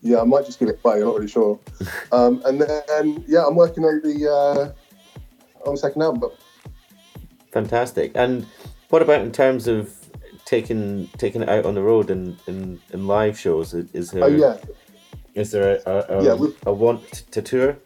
yeah, 0.00 0.20
I 0.20 0.24
might 0.24 0.46
just 0.46 0.58
give 0.58 0.68
it 0.68 0.80
away. 0.82 0.96
I'm 0.96 1.04
not 1.04 1.14
really 1.14 1.28
sure. 1.28 1.58
um, 2.12 2.42
and 2.44 2.60
then 2.60 3.24
yeah, 3.26 3.44
I'm 3.46 3.54
working 3.54 3.84
on 3.84 4.00
the 4.02 4.30
uh, 4.30 5.68
on 5.68 5.74
the 5.74 5.80
second 5.80 6.02
album. 6.02 6.30
Fantastic. 7.52 8.12
And 8.14 8.46
what 8.90 9.02
about 9.02 9.22
in 9.22 9.32
terms 9.32 9.66
of 9.66 9.94
taking 10.44 11.08
taking 11.18 11.42
it 11.42 11.48
out 11.48 11.66
on 11.66 11.74
the 11.74 11.82
road 11.82 12.10
and 12.10 12.38
in, 12.46 12.80
in 12.92 13.06
live 13.06 13.38
shows? 13.38 13.74
Is- 13.74 14.10
there 14.10 14.24
Oh 14.24 14.28
yeah, 14.28 14.56
is 15.34 15.50
there 15.50 15.80
a, 15.86 15.90
a, 15.90 16.18
a, 16.18 16.24
Yeah, 16.24 16.46
a 16.66 16.72
want 16.72 17.24
to 17.30 17.42
tour? 17.42 17.76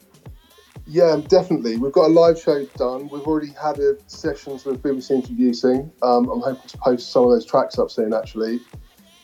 Yeah, 0.86 1.20
definitely. 1.28 1.76
We've 1.76 1.92
got 1.92 2.06
a 2.06 2.12
live 2.12 2.40
show 2.40 2.64
done. 2.76 3.08
We've 3.08 3.22
already 3.22 3.52
had 3.52 3.78
a 3.78 3.96
sessions 4.08 4.64
with 4.64 4.82
BBC 4.82 5.10
Introducing. 5.10 5.92
Um, 6.02 6.28
I'm 6.28 6.40
hoping 6.40 6.68
to 6.68 6.78
post 6.78 7.12
some 7.12 7.24
of 7.24 7.30
those 7.30 7.46
tracks 7.46 7.78
up 7.78 7.90
soon, 7.90 8.12
actually. 8.12 8.60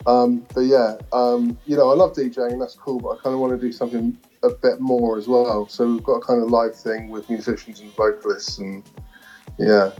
Um, 0.05 0.45
but 0.55 0.61
yeah, 0.61 0.95
um, 1.11 1.57
you 1.65 1.75
know, 1.75 1.89
I 1.89 1.95
love 1.95 2.13
DJing, 2.13 2.53
and 2.53 2.61
that's 2.61 2.75
cool, 2.75 2.99
but 2.99 3.09
I 3.09 3.15
kind 3.21 3.33
of 3.33 3.39
want 3.39 3.59
to 3.59 3.59
do 3.59 3.73
something 3.73 4.17
a 4.43 4.49
bit 4.49 4.79
more 4.79 5.17
as 5.17 5.27
well. 5.27 5.67
So 5.67 5.85
we've 5.85 6.03
got 6.03 6.15
a 6.15 6.21
kind 6.21 6.41
of 6.41 6.49
live 6.49 6.75
thing 6.75 7.09
with 7.09 7.29
musicians 7.29 7.81
and 7.81 7.93
vocalists, 7.93 8.57
and 8.59 8.83
yeah, 9.57 9.91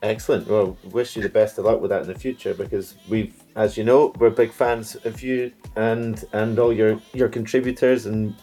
Excellent. 0.00 0.46
Well, 0.46 0.76
wish 0.92 1.16
you 1.16 1.22
the 1.22 1.28
best 1.28 1.58
of 1.58 1.64
luck 1.64 1.80
with 1.80 1.90
that 1.90 2.02
in 2.02 2.06
the 2.06 2.14
future 2.14 2.54
because 2.54 2.94
we've, 3.08 3.34
as 3.56 3.76
you 3.76 3.82
know, 3.82 4.12
we're 4.18 4.30
big 4.30 4.52
fans 4.52 4.94
of 5.04 5.22
you 5.22 5.50
and 5.74 6.24
and 6.32 6.56
all 6.58 6.72
your 6.72 7.00
your 7.14 7.28
contributors 7.28 8.06
and 8.06 8.36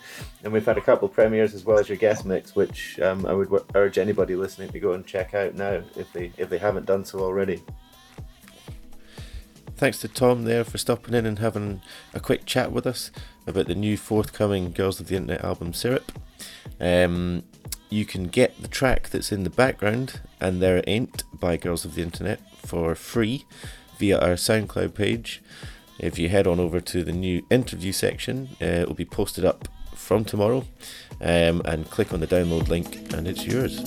and 0.44 0.52
we've 0.52 0.66
had 0.66 0.78
a 0.78 0.82
couple 0.82 1.08
of 1.08 1.14
premieres 1.14 1.54
as 1.54 1.64
well 1.64 1.80
as 1.80 1.88
your 1.88 1.98
guest 1.98 2.26
mix, 2.26 2.58
which 2.58 3.00
um, 3.00 3.26
I 3.26 3.34
would 3.34 3.50
urge 3.74 3.98
anybody 3.98 4.36
listening 4.36 4.70
to 4.72 4.80
go 4.80 4.92
and 4.94 5.06
check 5.06 5.34
out 5.34 5.56
now 5.56 5.82
if 5.96 6.12
they 6.12 6.34
if 6.38 6.50
they 6.50 6.58
haven't 6.58 6.88
done 6.88 7.06
so 7.06 7.20
already. 7.20 7.64
Thanks 9.78 10.00
to 10.00 10.08
Tom 10.10 10.44
there 10.44 10.64
for 10.64 10.78
stopping 10.78 11.14
in 11.14 11.26
and 11.26 11.40
having 11.40 11.82
a 12.14 12.20
quick 12.20 12.46
chat 12.46 12.72
with 12.72 12.86
us 12.86 13.12
about 13.48 13.68
the 13.68 13.76
new 13.76 13.96
forthcoming 13.98 14.72
Girls 14.72 15.00
of 15.00 15.08
the 15.08 15.16
Internet 15.16 15.44
album 15.44 15.74
Syrup. 15.74 16.12
Um, 16.80 17.44
you 17.90 18.06
can 18.06 18.28
get 18.28 18.62
the 18.62 18.68
track 18.68 19.10
that's 19.10 19.32
in 19.32 19.44
the 19.44 19.50
background, 19.50 20.22
and 20.40 20.62
There 20.62 20.78
It 20.78 20.86
Ain't 20.88 21.24
by 21.40 21.58
Girls 21.58 21.86
of 21.86 21.96
the 21.96 22.02
Internet, 22.02 22.40
for 22.58 22.96
free 22.96 23.46
via 23.98 24.20
our 24.20 24.36
SoundCloud 24.36 24.94
page. 24.94 25.42
If 26.00 26.20
you 26.20 26.30
head 26.30 26.48
on 26.48 26.60
over 26.60 26.82
to 26.82 27.04
the 27.04 27.14
new 27.14 27.46
interview 27.50 27.92
section, 27.92 28.50
uh, 28.62 28.66
it 28.66 28.88
will 28.88 28.96
be 28.96 29.06
posted 29.06 29.46
up 29.46 29.68
from 29.94 30.26
tomorrow, 30.26 30.66
um, 31.22 31.62
and 31.66 31.90
click 31.90 32.14
on 32.14 32.20
the 32.20 32.28
download 32.28 32.68
link, 32.68 33.14
and 33.14 33.28
it's 33.28 33.46
yours. 33.46 33.80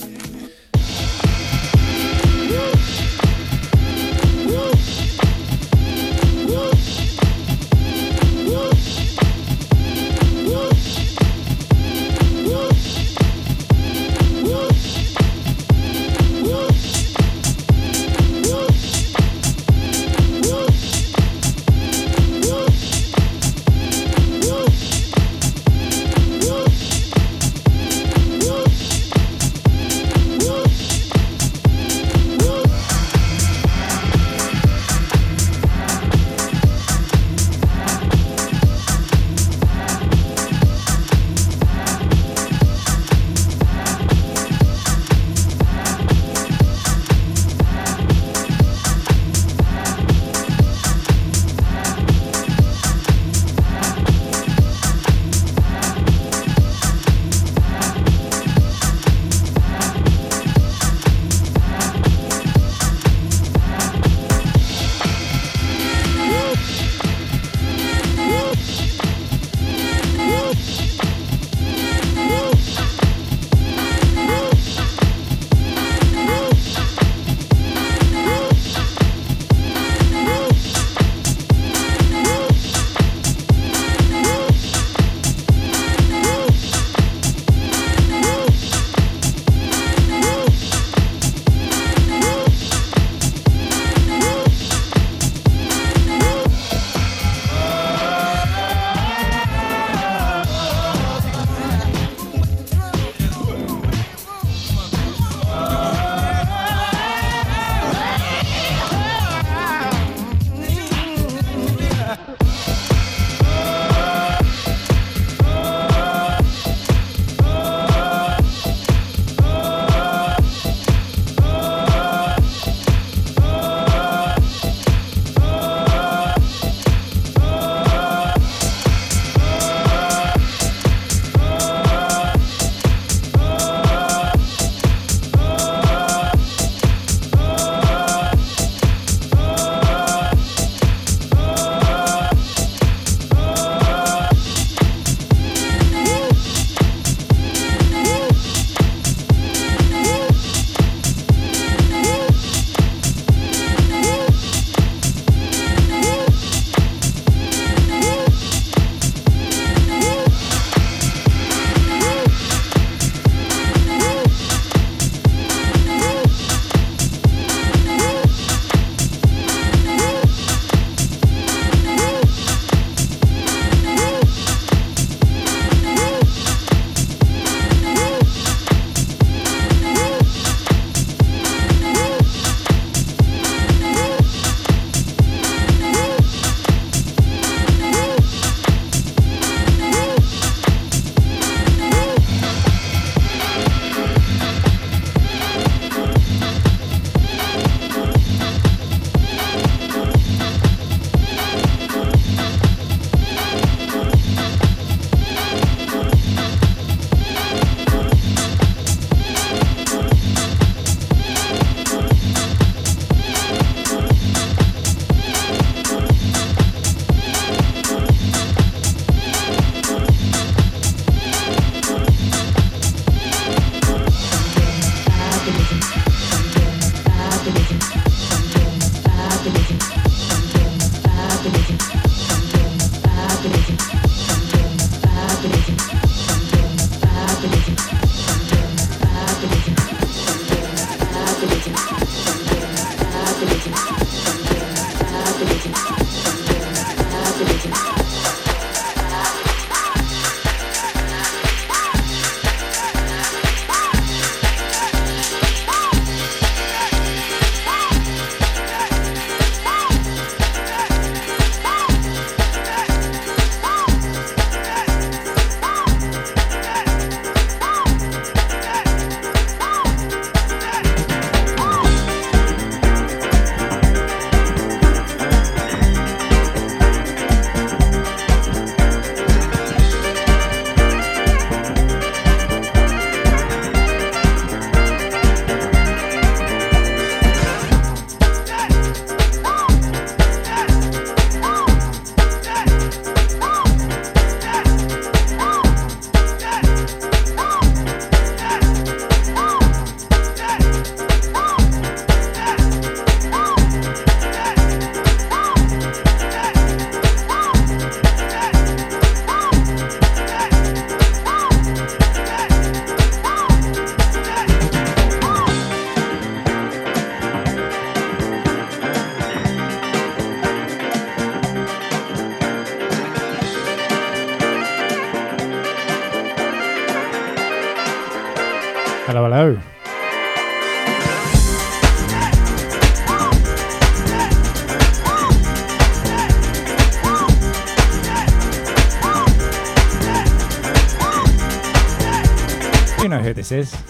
This 343.49 343.73
is. 343.73 343.85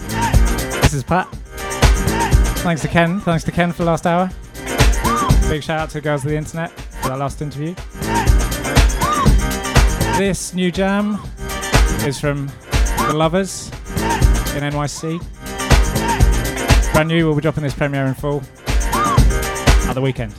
This 0.80 0.94
is 0.94 1.02
Pat. 1.02 1.28
Thanks 2.62 2.82
to 2.82 2.88
Ken. 2.88 3.20
Thanks 3.20 3.44
to 3.44 3.52
Ken 3.52 3.72
for 3.72 3.84
the 3.84 3.90
last 3.90 4.06
hour. 4.06 4.30
Big 5.48 5.62
shout 5.62 5.80
out 5.80 5.90
to 5.90 6.00
Girls 6.00 6.24
of 6.24 6.30
the 6.30 6.36
Internet 6.36 6.70
for 6.70 7.08
that 7.08 7.18
last 7.18 7.42
interview. 7.42 7.74
This 10.16 10.54
new 10.54 10.70
jam 10.70 11.18
is 12.06 12.18
from 12.18 12.46
The 13.08 13.12
Lovers 13.14 13.68
in 14.54 14.62
NYC. 14.62 15.20
Brand 16.92 17.08
new, 17.08 17.26
we'll 17.26 17.34
be 17.34 17.42
dropping 17.42 17.62
this 17.62 17.74
premiere 17.74 18.06
in 18.06 18.14
full 18.14 18.42
at 18.94 19.92
the 19.92 20.00
weekend. 20.00 20.34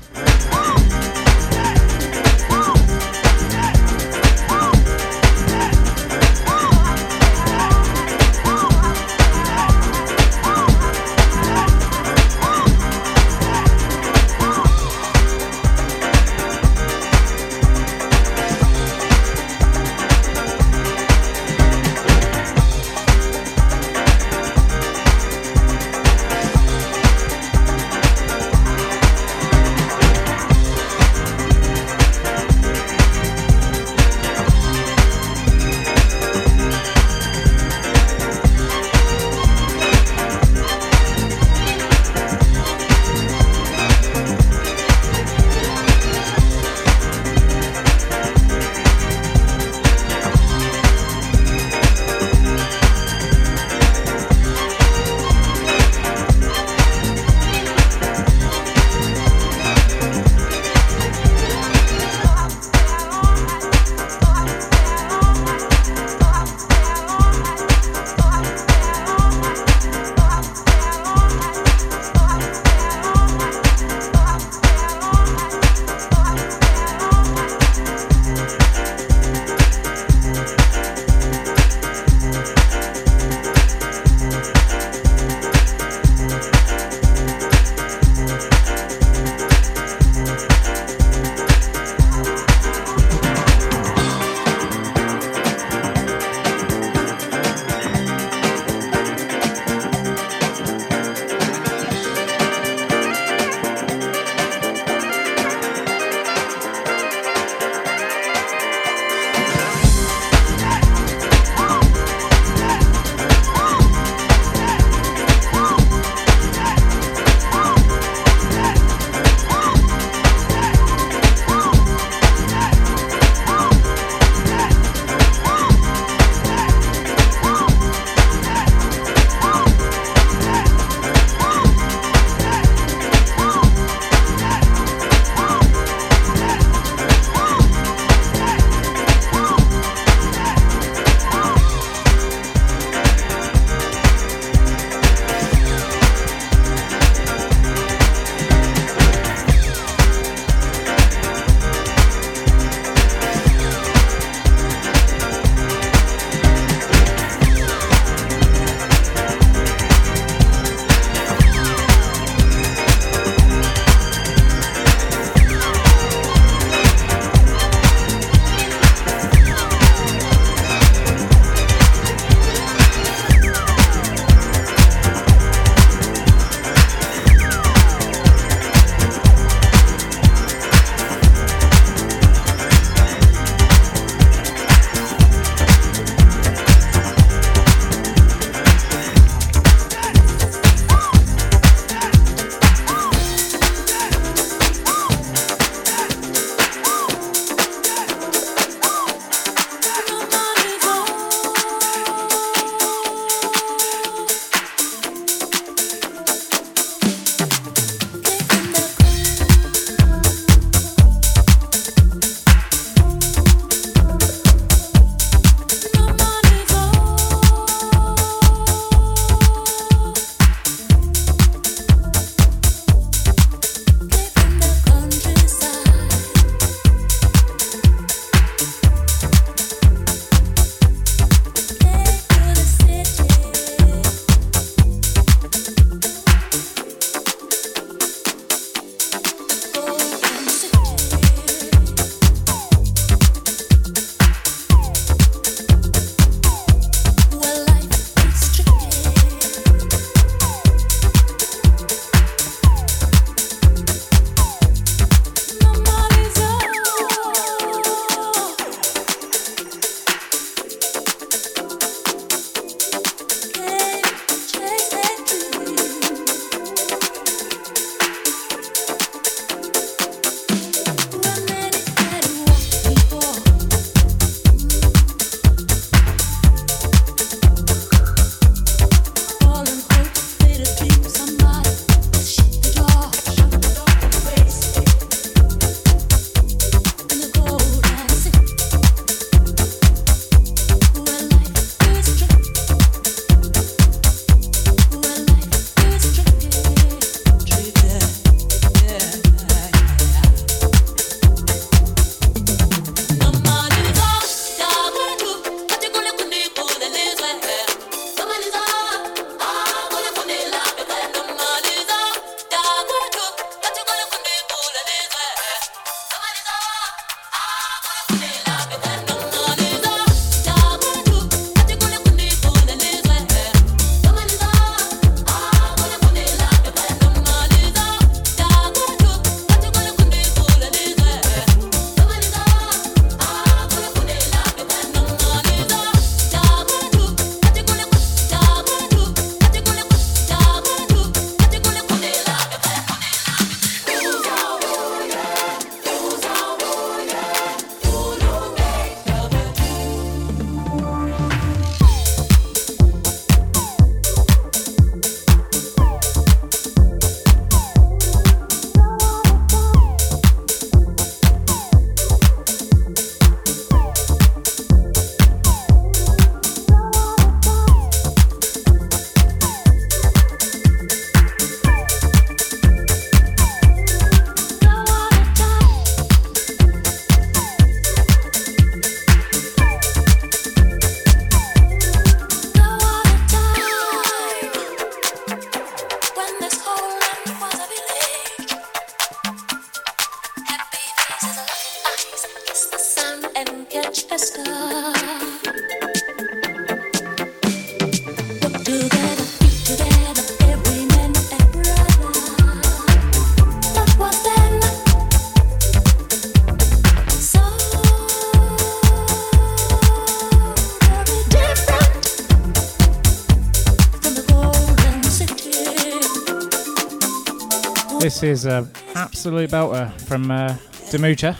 This 418.21 418.41
is 418.41 418.45
a 418.45 418.69
absolute 418.93 419.49
belter 419.49 419.99
from 420.01 420.29
uh, 420.29 420.49
Demucha. 420.91 421.35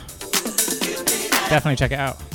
Definitely 1.48 1.76
check 1.76 1.92
it 1.92 1.98
out. 2.00 2.31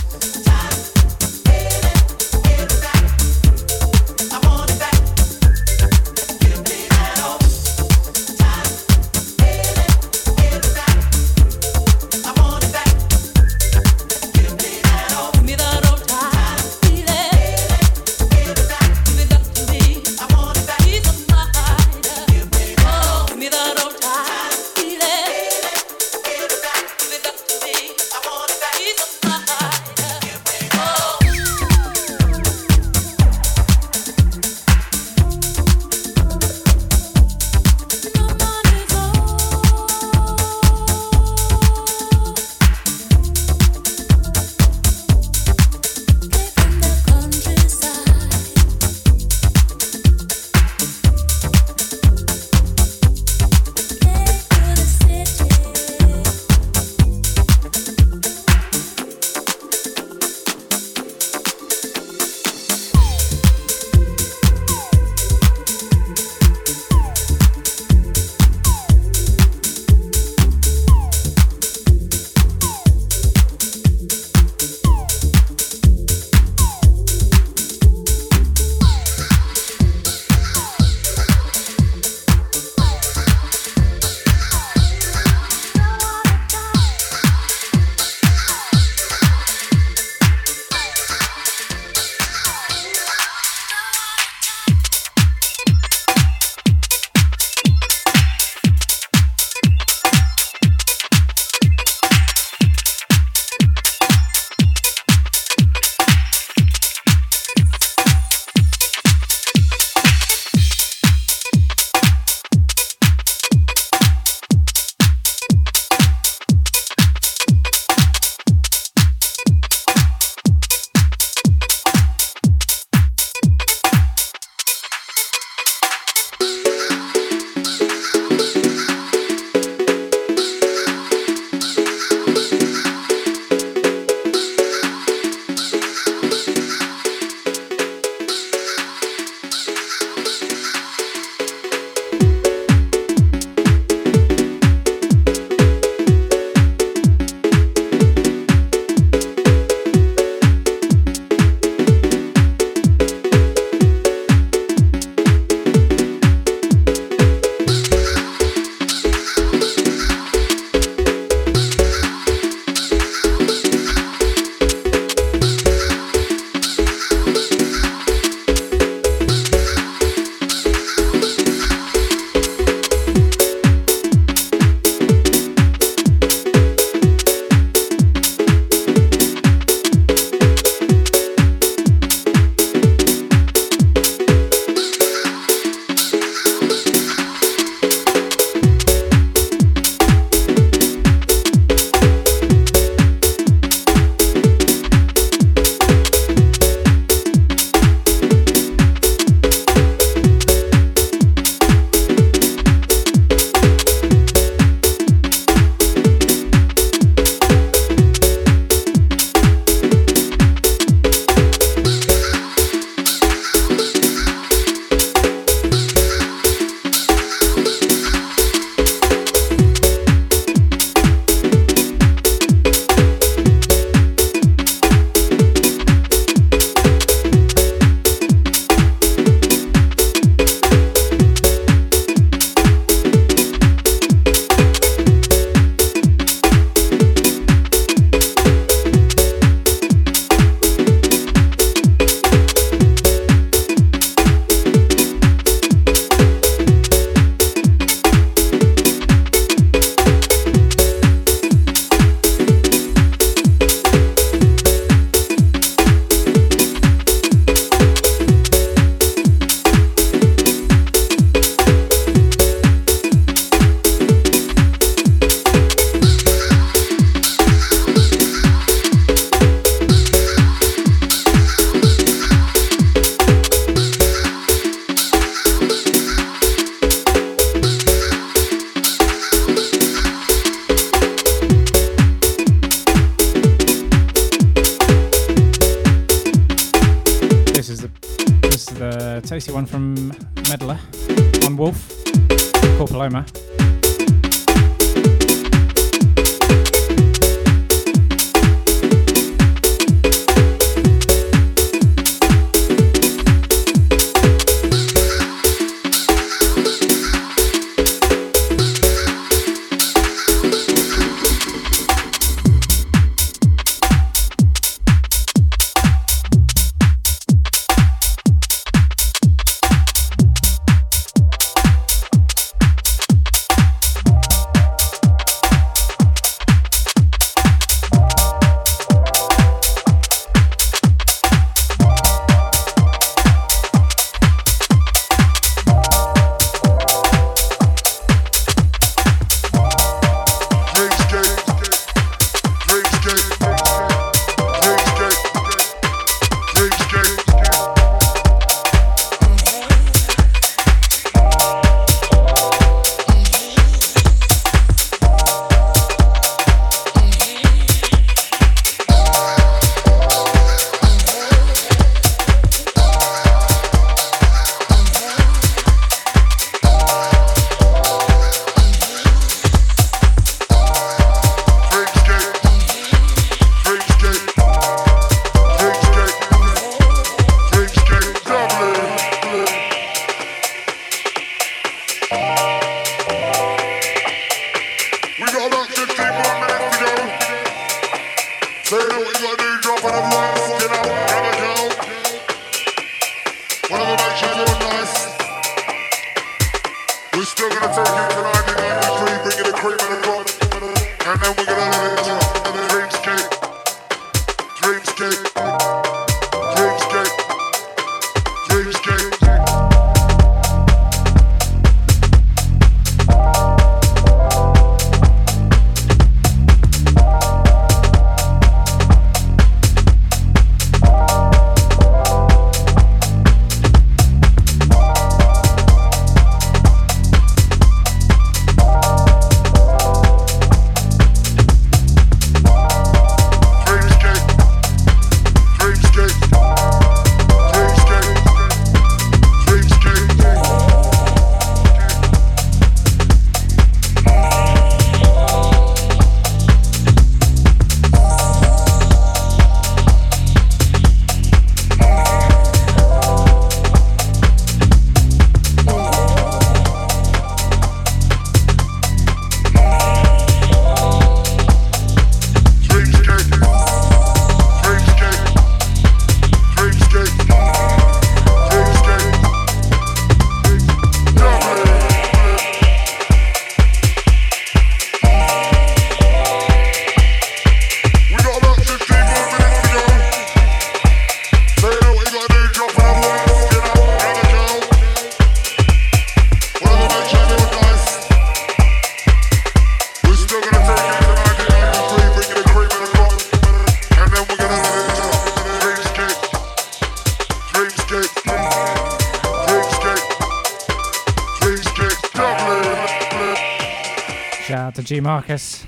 Marcus. 505.17 505.65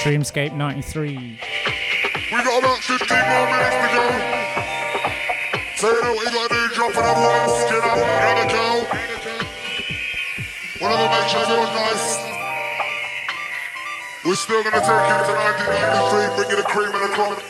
Dreamscape 0.00 0.56
93. 0.56 1.12
We 1.12 1.44
got 2.32 2.58
about 2.58 2.78
15 2.80 2.96
more 2.96 3.44
minutes 3.52 3.76
to 3.76 3.88
go. 3.92 4.04
You 5.76 5.92
know 6.00 6.16
what 6.16 6.24
you 6.24 6.32
gotta 6.32 6.72
drop 6.72 6.96
another 6.96 7.20
one, 7.20 7.52
skin 7.60 7.84
up, 7.84 8.00
another 8.00 8.48
girl. 8.48 8.80
Whatever 10.80 11.04
makes 11.12 11.32
you 11.36 11.44
feel 11.44 11.68
nice. 11.68 12.16
We're 14.24 14.40
still 14.40 14.64
gonna 14.64 14.80
take 14.88 14.88
it 14.88 15.20
to 15.20 15.36
1993, 15.36 16.40
bring 16.40 16.48
it 16.48 16.64
a 16.64 16.68
cream 16.72 16.96
and 16.96 17.04
a 17.04 17.12
crop, 17.12 17.44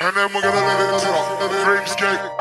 and 0.00 0.16
then 0.16 0.32
we're 0.32 0.40
gonna 0.40 0.64
let 0.64 0.80
it 0.80 1.04
drop. 1.04 1.52
Dreamscape, 1.68 2.33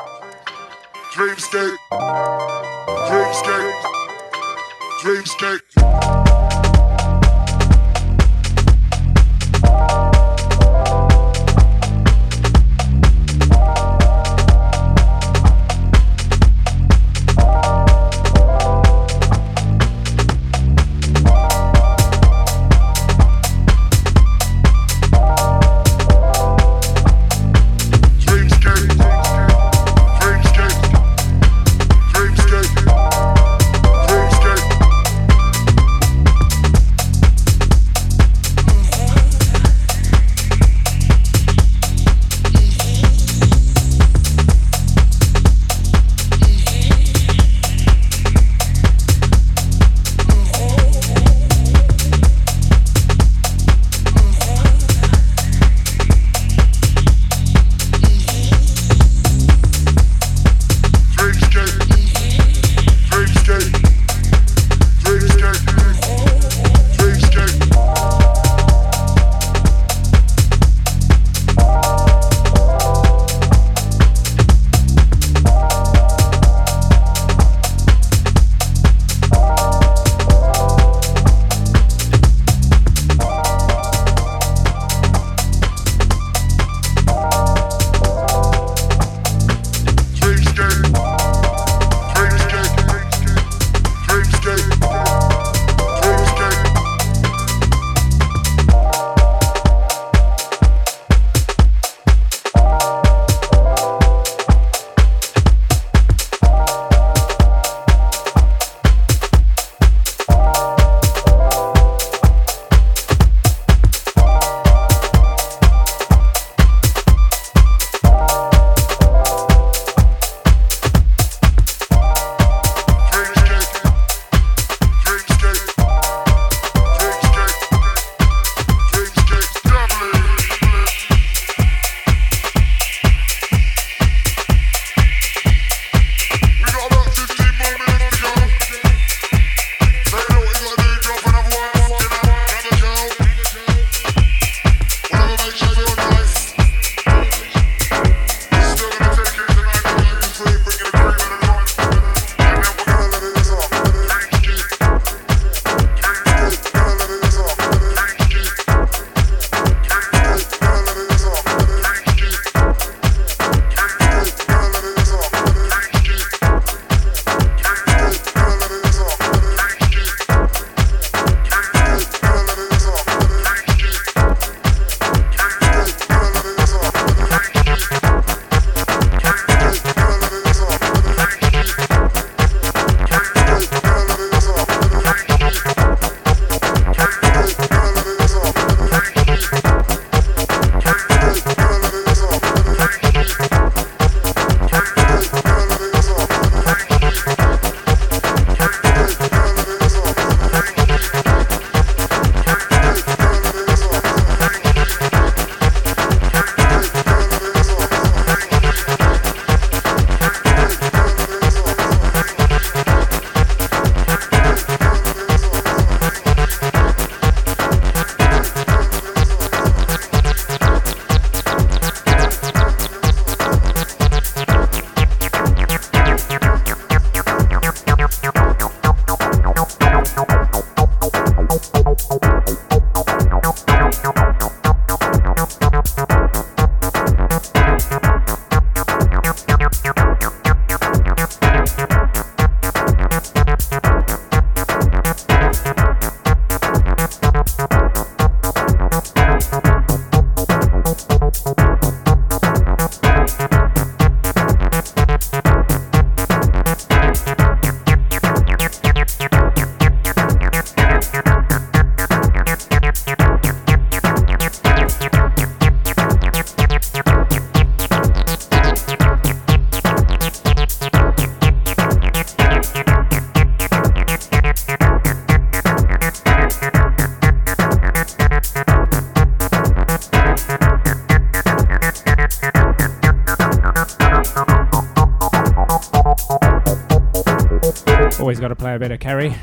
play 288.63 288.75
a 288.75 288.79
bit 288.79 288.91
of 288.93 288.99
Kerry. 289.01 289.35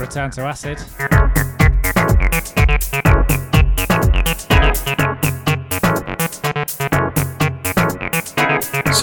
Return 0.00 0.30
to 0.30 0.40
acid. 0.40 0.78
So 0.78 0.86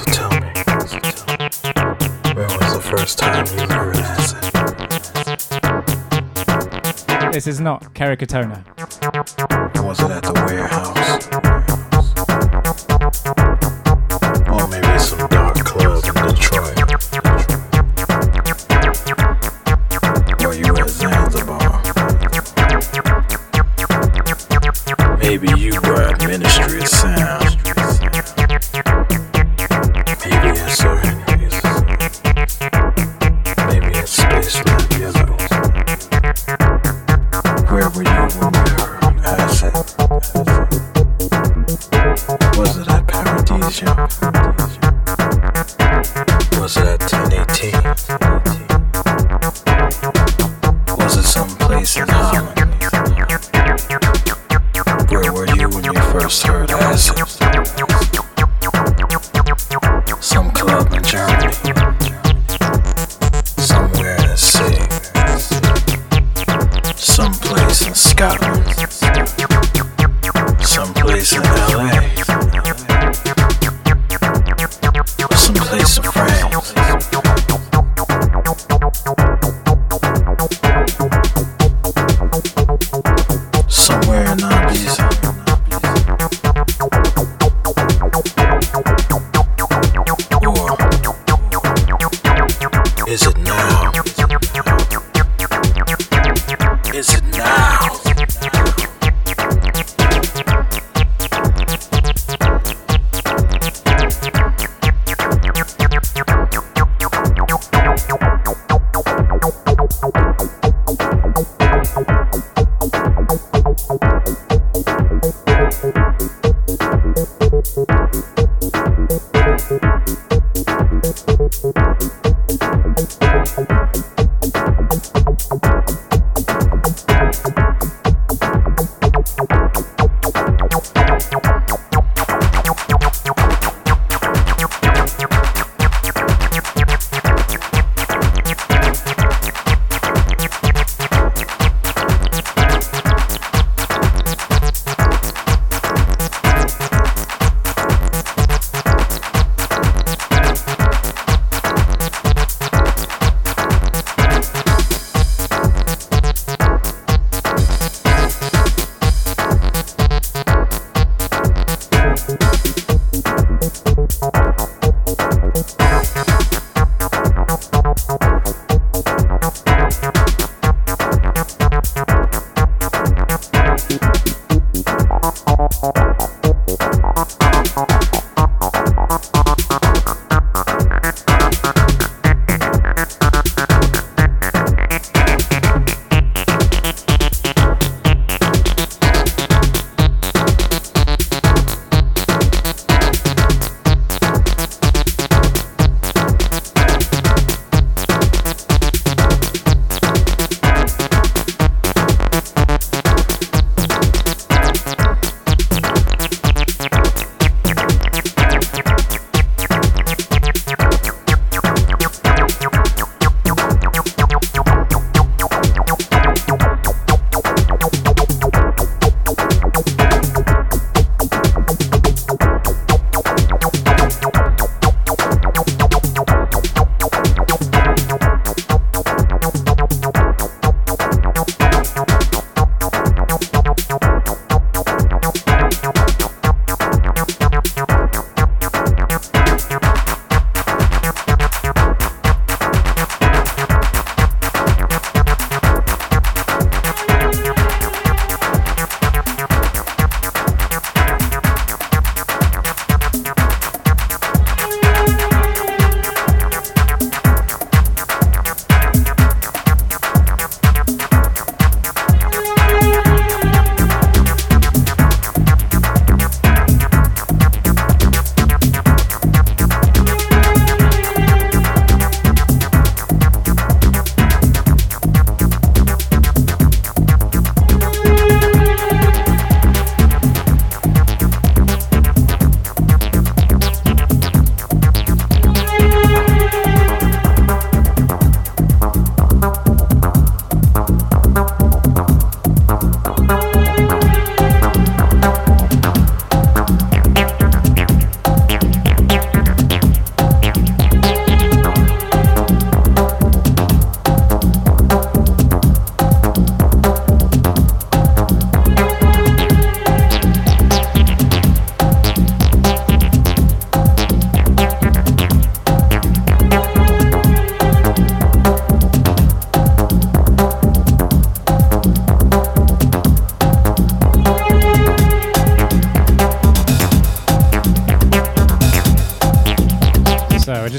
tell 0.06 0.32
me, 0.32 0.50
so 0.82 0.98
tell 0.98 1.30
me, 1.30 1.50
when 2.34 2.48
was 2.58 2.74
the 2.74 2.82
first 2.90 3.20
time 3.20 3.46
you 3.52 3.68
were 3.68 3.92
in 3.92 4.00
acid? 4.00 4.42
This 7.32 7.46
is 7.46 7.60
not 7.60 7.94
Kerry 7.94 8.18
Katona. 8.18 8.66
Was 9.86 10.00
it 10.00 10.10
at 10.10 10.24
the 10.24 10.34
warehouse. 10.48 11.39
absurd 56.30 56.70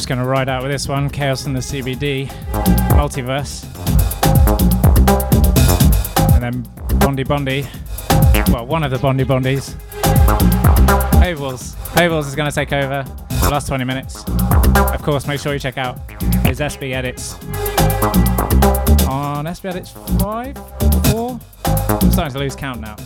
just 0.01 0.09
going 0.09 0.19
to 0.19 0.25
ride 0.25 0.49
out 0.49 0.63
with 0.63 0.73
this 0.73 0.89
one 0.89 1.11
Chaos 1.11 1.45
in 1.45 1.53
the 1.53 1.61
CBD, 1.61 2.27
Multiverse. 2.97 3.67
And 6.33 6.43
then 6.43 6.67
Bondi 7.01 7.23
Bondi, 7.23 7.67
well, 8.51 8.65
one 8.65 8.83
of 8.83 8.91
the 8.91 8.99
Bondi 8.99 9.25
Bondis. 9.25 9.75
Payables. 11.21 11.75
Payables 11.93 12.27
is 12.27 12.35
going 12.35 12.49
to 12.49 12.55
take 12.55 12.73
over 12.73 13.03
the 13.29 13.51
last 13.51 13.69
20 13.69 13.85
minutes. 13.85 14.25
Of 14.75 15.03
course, 15.03 15.27
make 15.27 15.39
sure 15.39 15.53
you 15.53 15.59
check 15.59 15.77
out 15.77 15.99
his 16.47 16.61
SB 16.61 16.95
edits 16.95 17.35
on 19.07 19.45
SB 19.45 19.67
edits 19.67 19.91
5, 20.23 20.57
4. 21.11 21.41
I'm 21.67 22.11
starting 22.11 22.33
to 22.33 22.39
lose 22.39 22.57
count 22.57 22.81
now. 22.81 22.97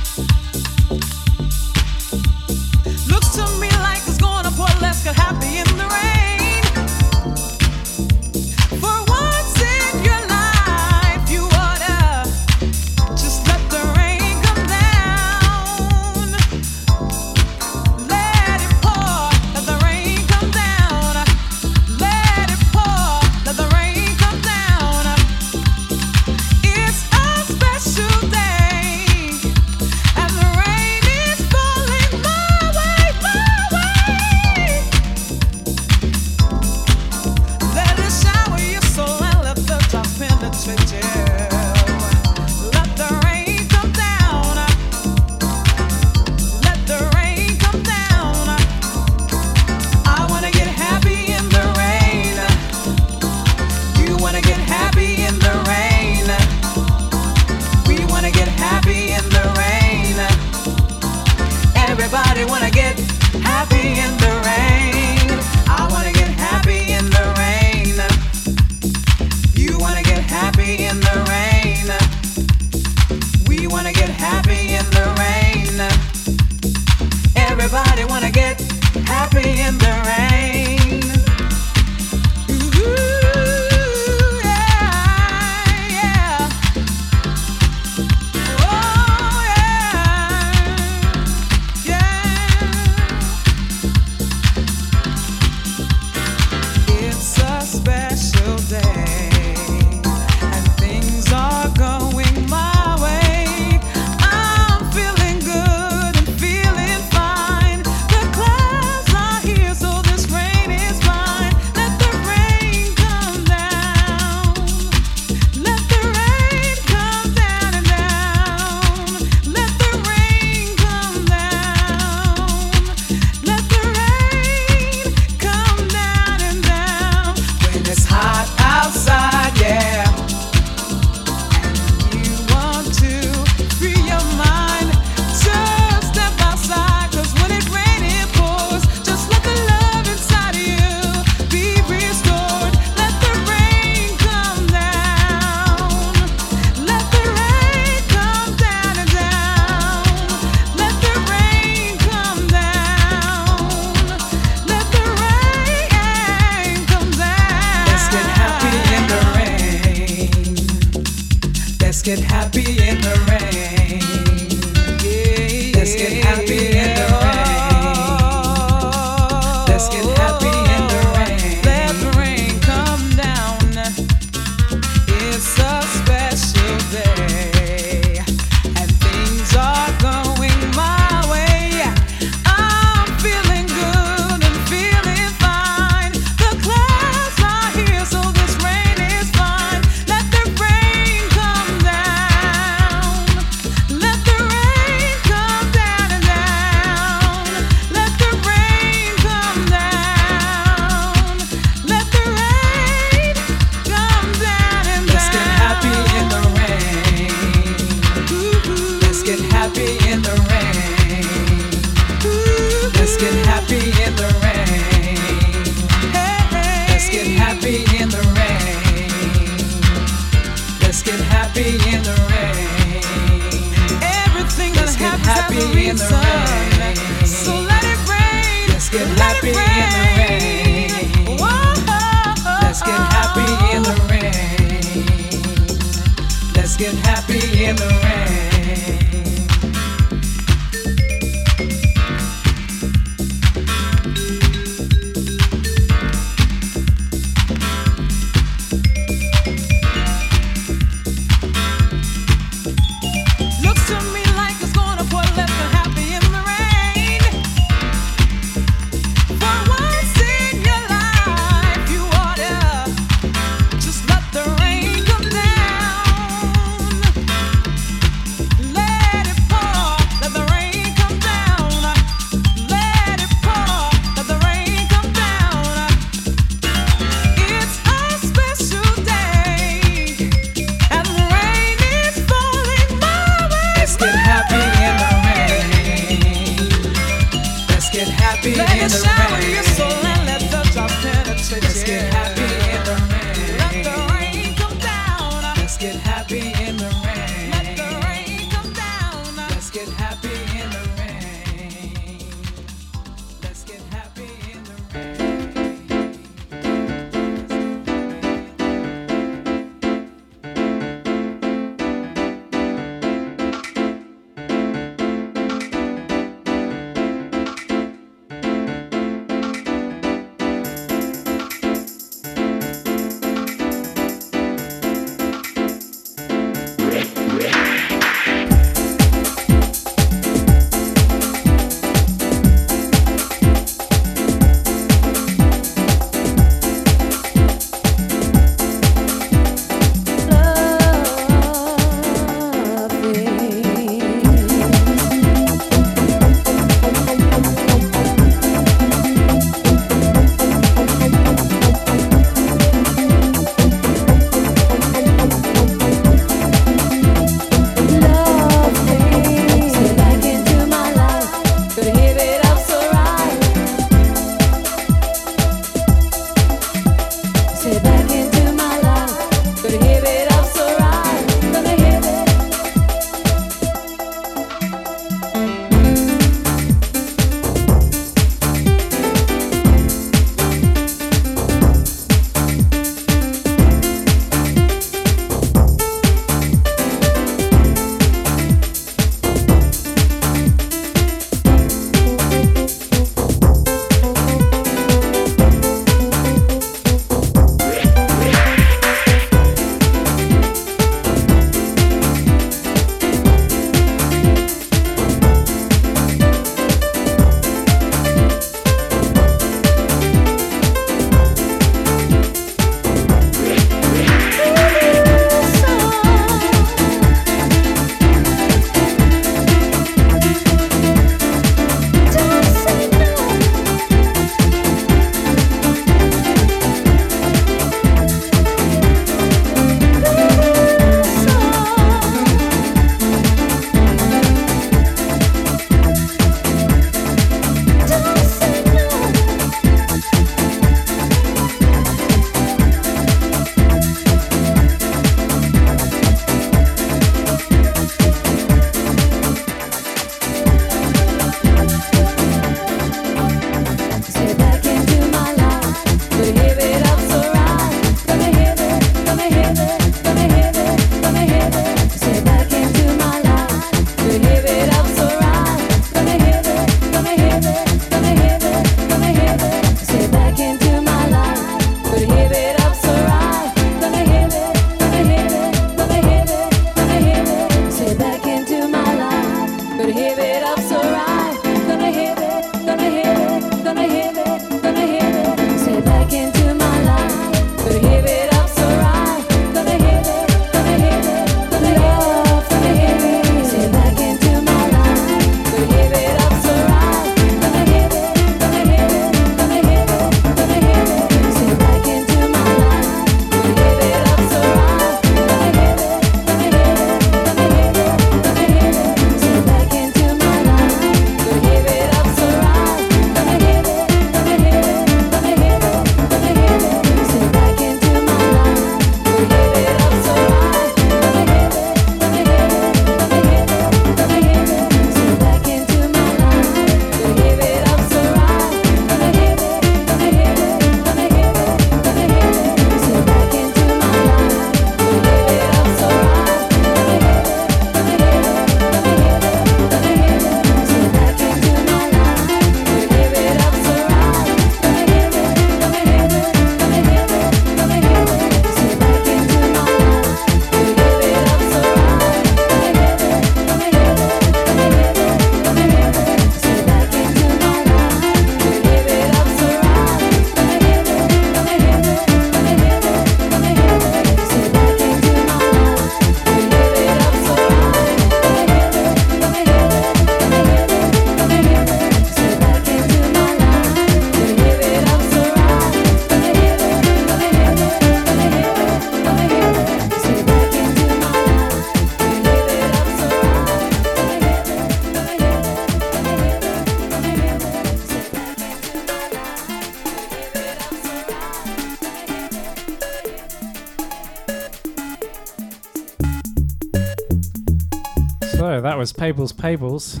Was 598.80 598.92
Pables 598.94 599.30
Pables. 599.30 600.00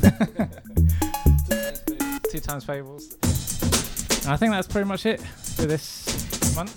Two 2.30 2.40
times 2.40 2.64
Pables. 2.64 3.14
And 4.22 4.32
I 4.32 4.38
think 4.38 4.52
that's 4.52 4.66
pretty 4.66 4.88
much 4.88 5.04
it 5.04 5.20
for 5.20 5.66
this 5.66 6.56
month. 6.56 6.72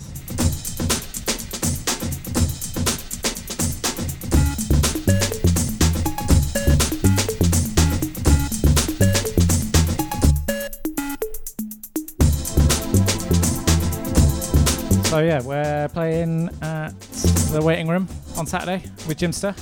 So 15.08 15.20
yeah, 15.20 15.40
we're 15.40 15.88
playing 15.88 16.50
at 16.60 16.90
the 17.00 17.62
waiting 17.64 17.88
room 17.88 18.08
on 18.36 18.44
Saturday 18.44 18.82
with 19.08 19.16
Jimster. 19.16 19.56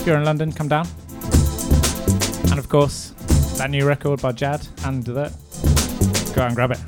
If 0.00 0.06
you're 0.06 0.16
in 0.16 0.24
London, 0.24 0.50
come 0.50 0.66
down. 0.66 0.88
And 2.50 2.58
of 2.58 2.70
course, 2.70 3.10
that 3.58 3.68
new 3.70 3.86
record 3.86 4.22
by 4.22 4.32
Jad 4.32 4.66
and 4.86 5.04
that. 5.04 5.32
Go 6.34 6.40
and 6.40 6.56
grab 6.56 6.70
it. 6.70 6.78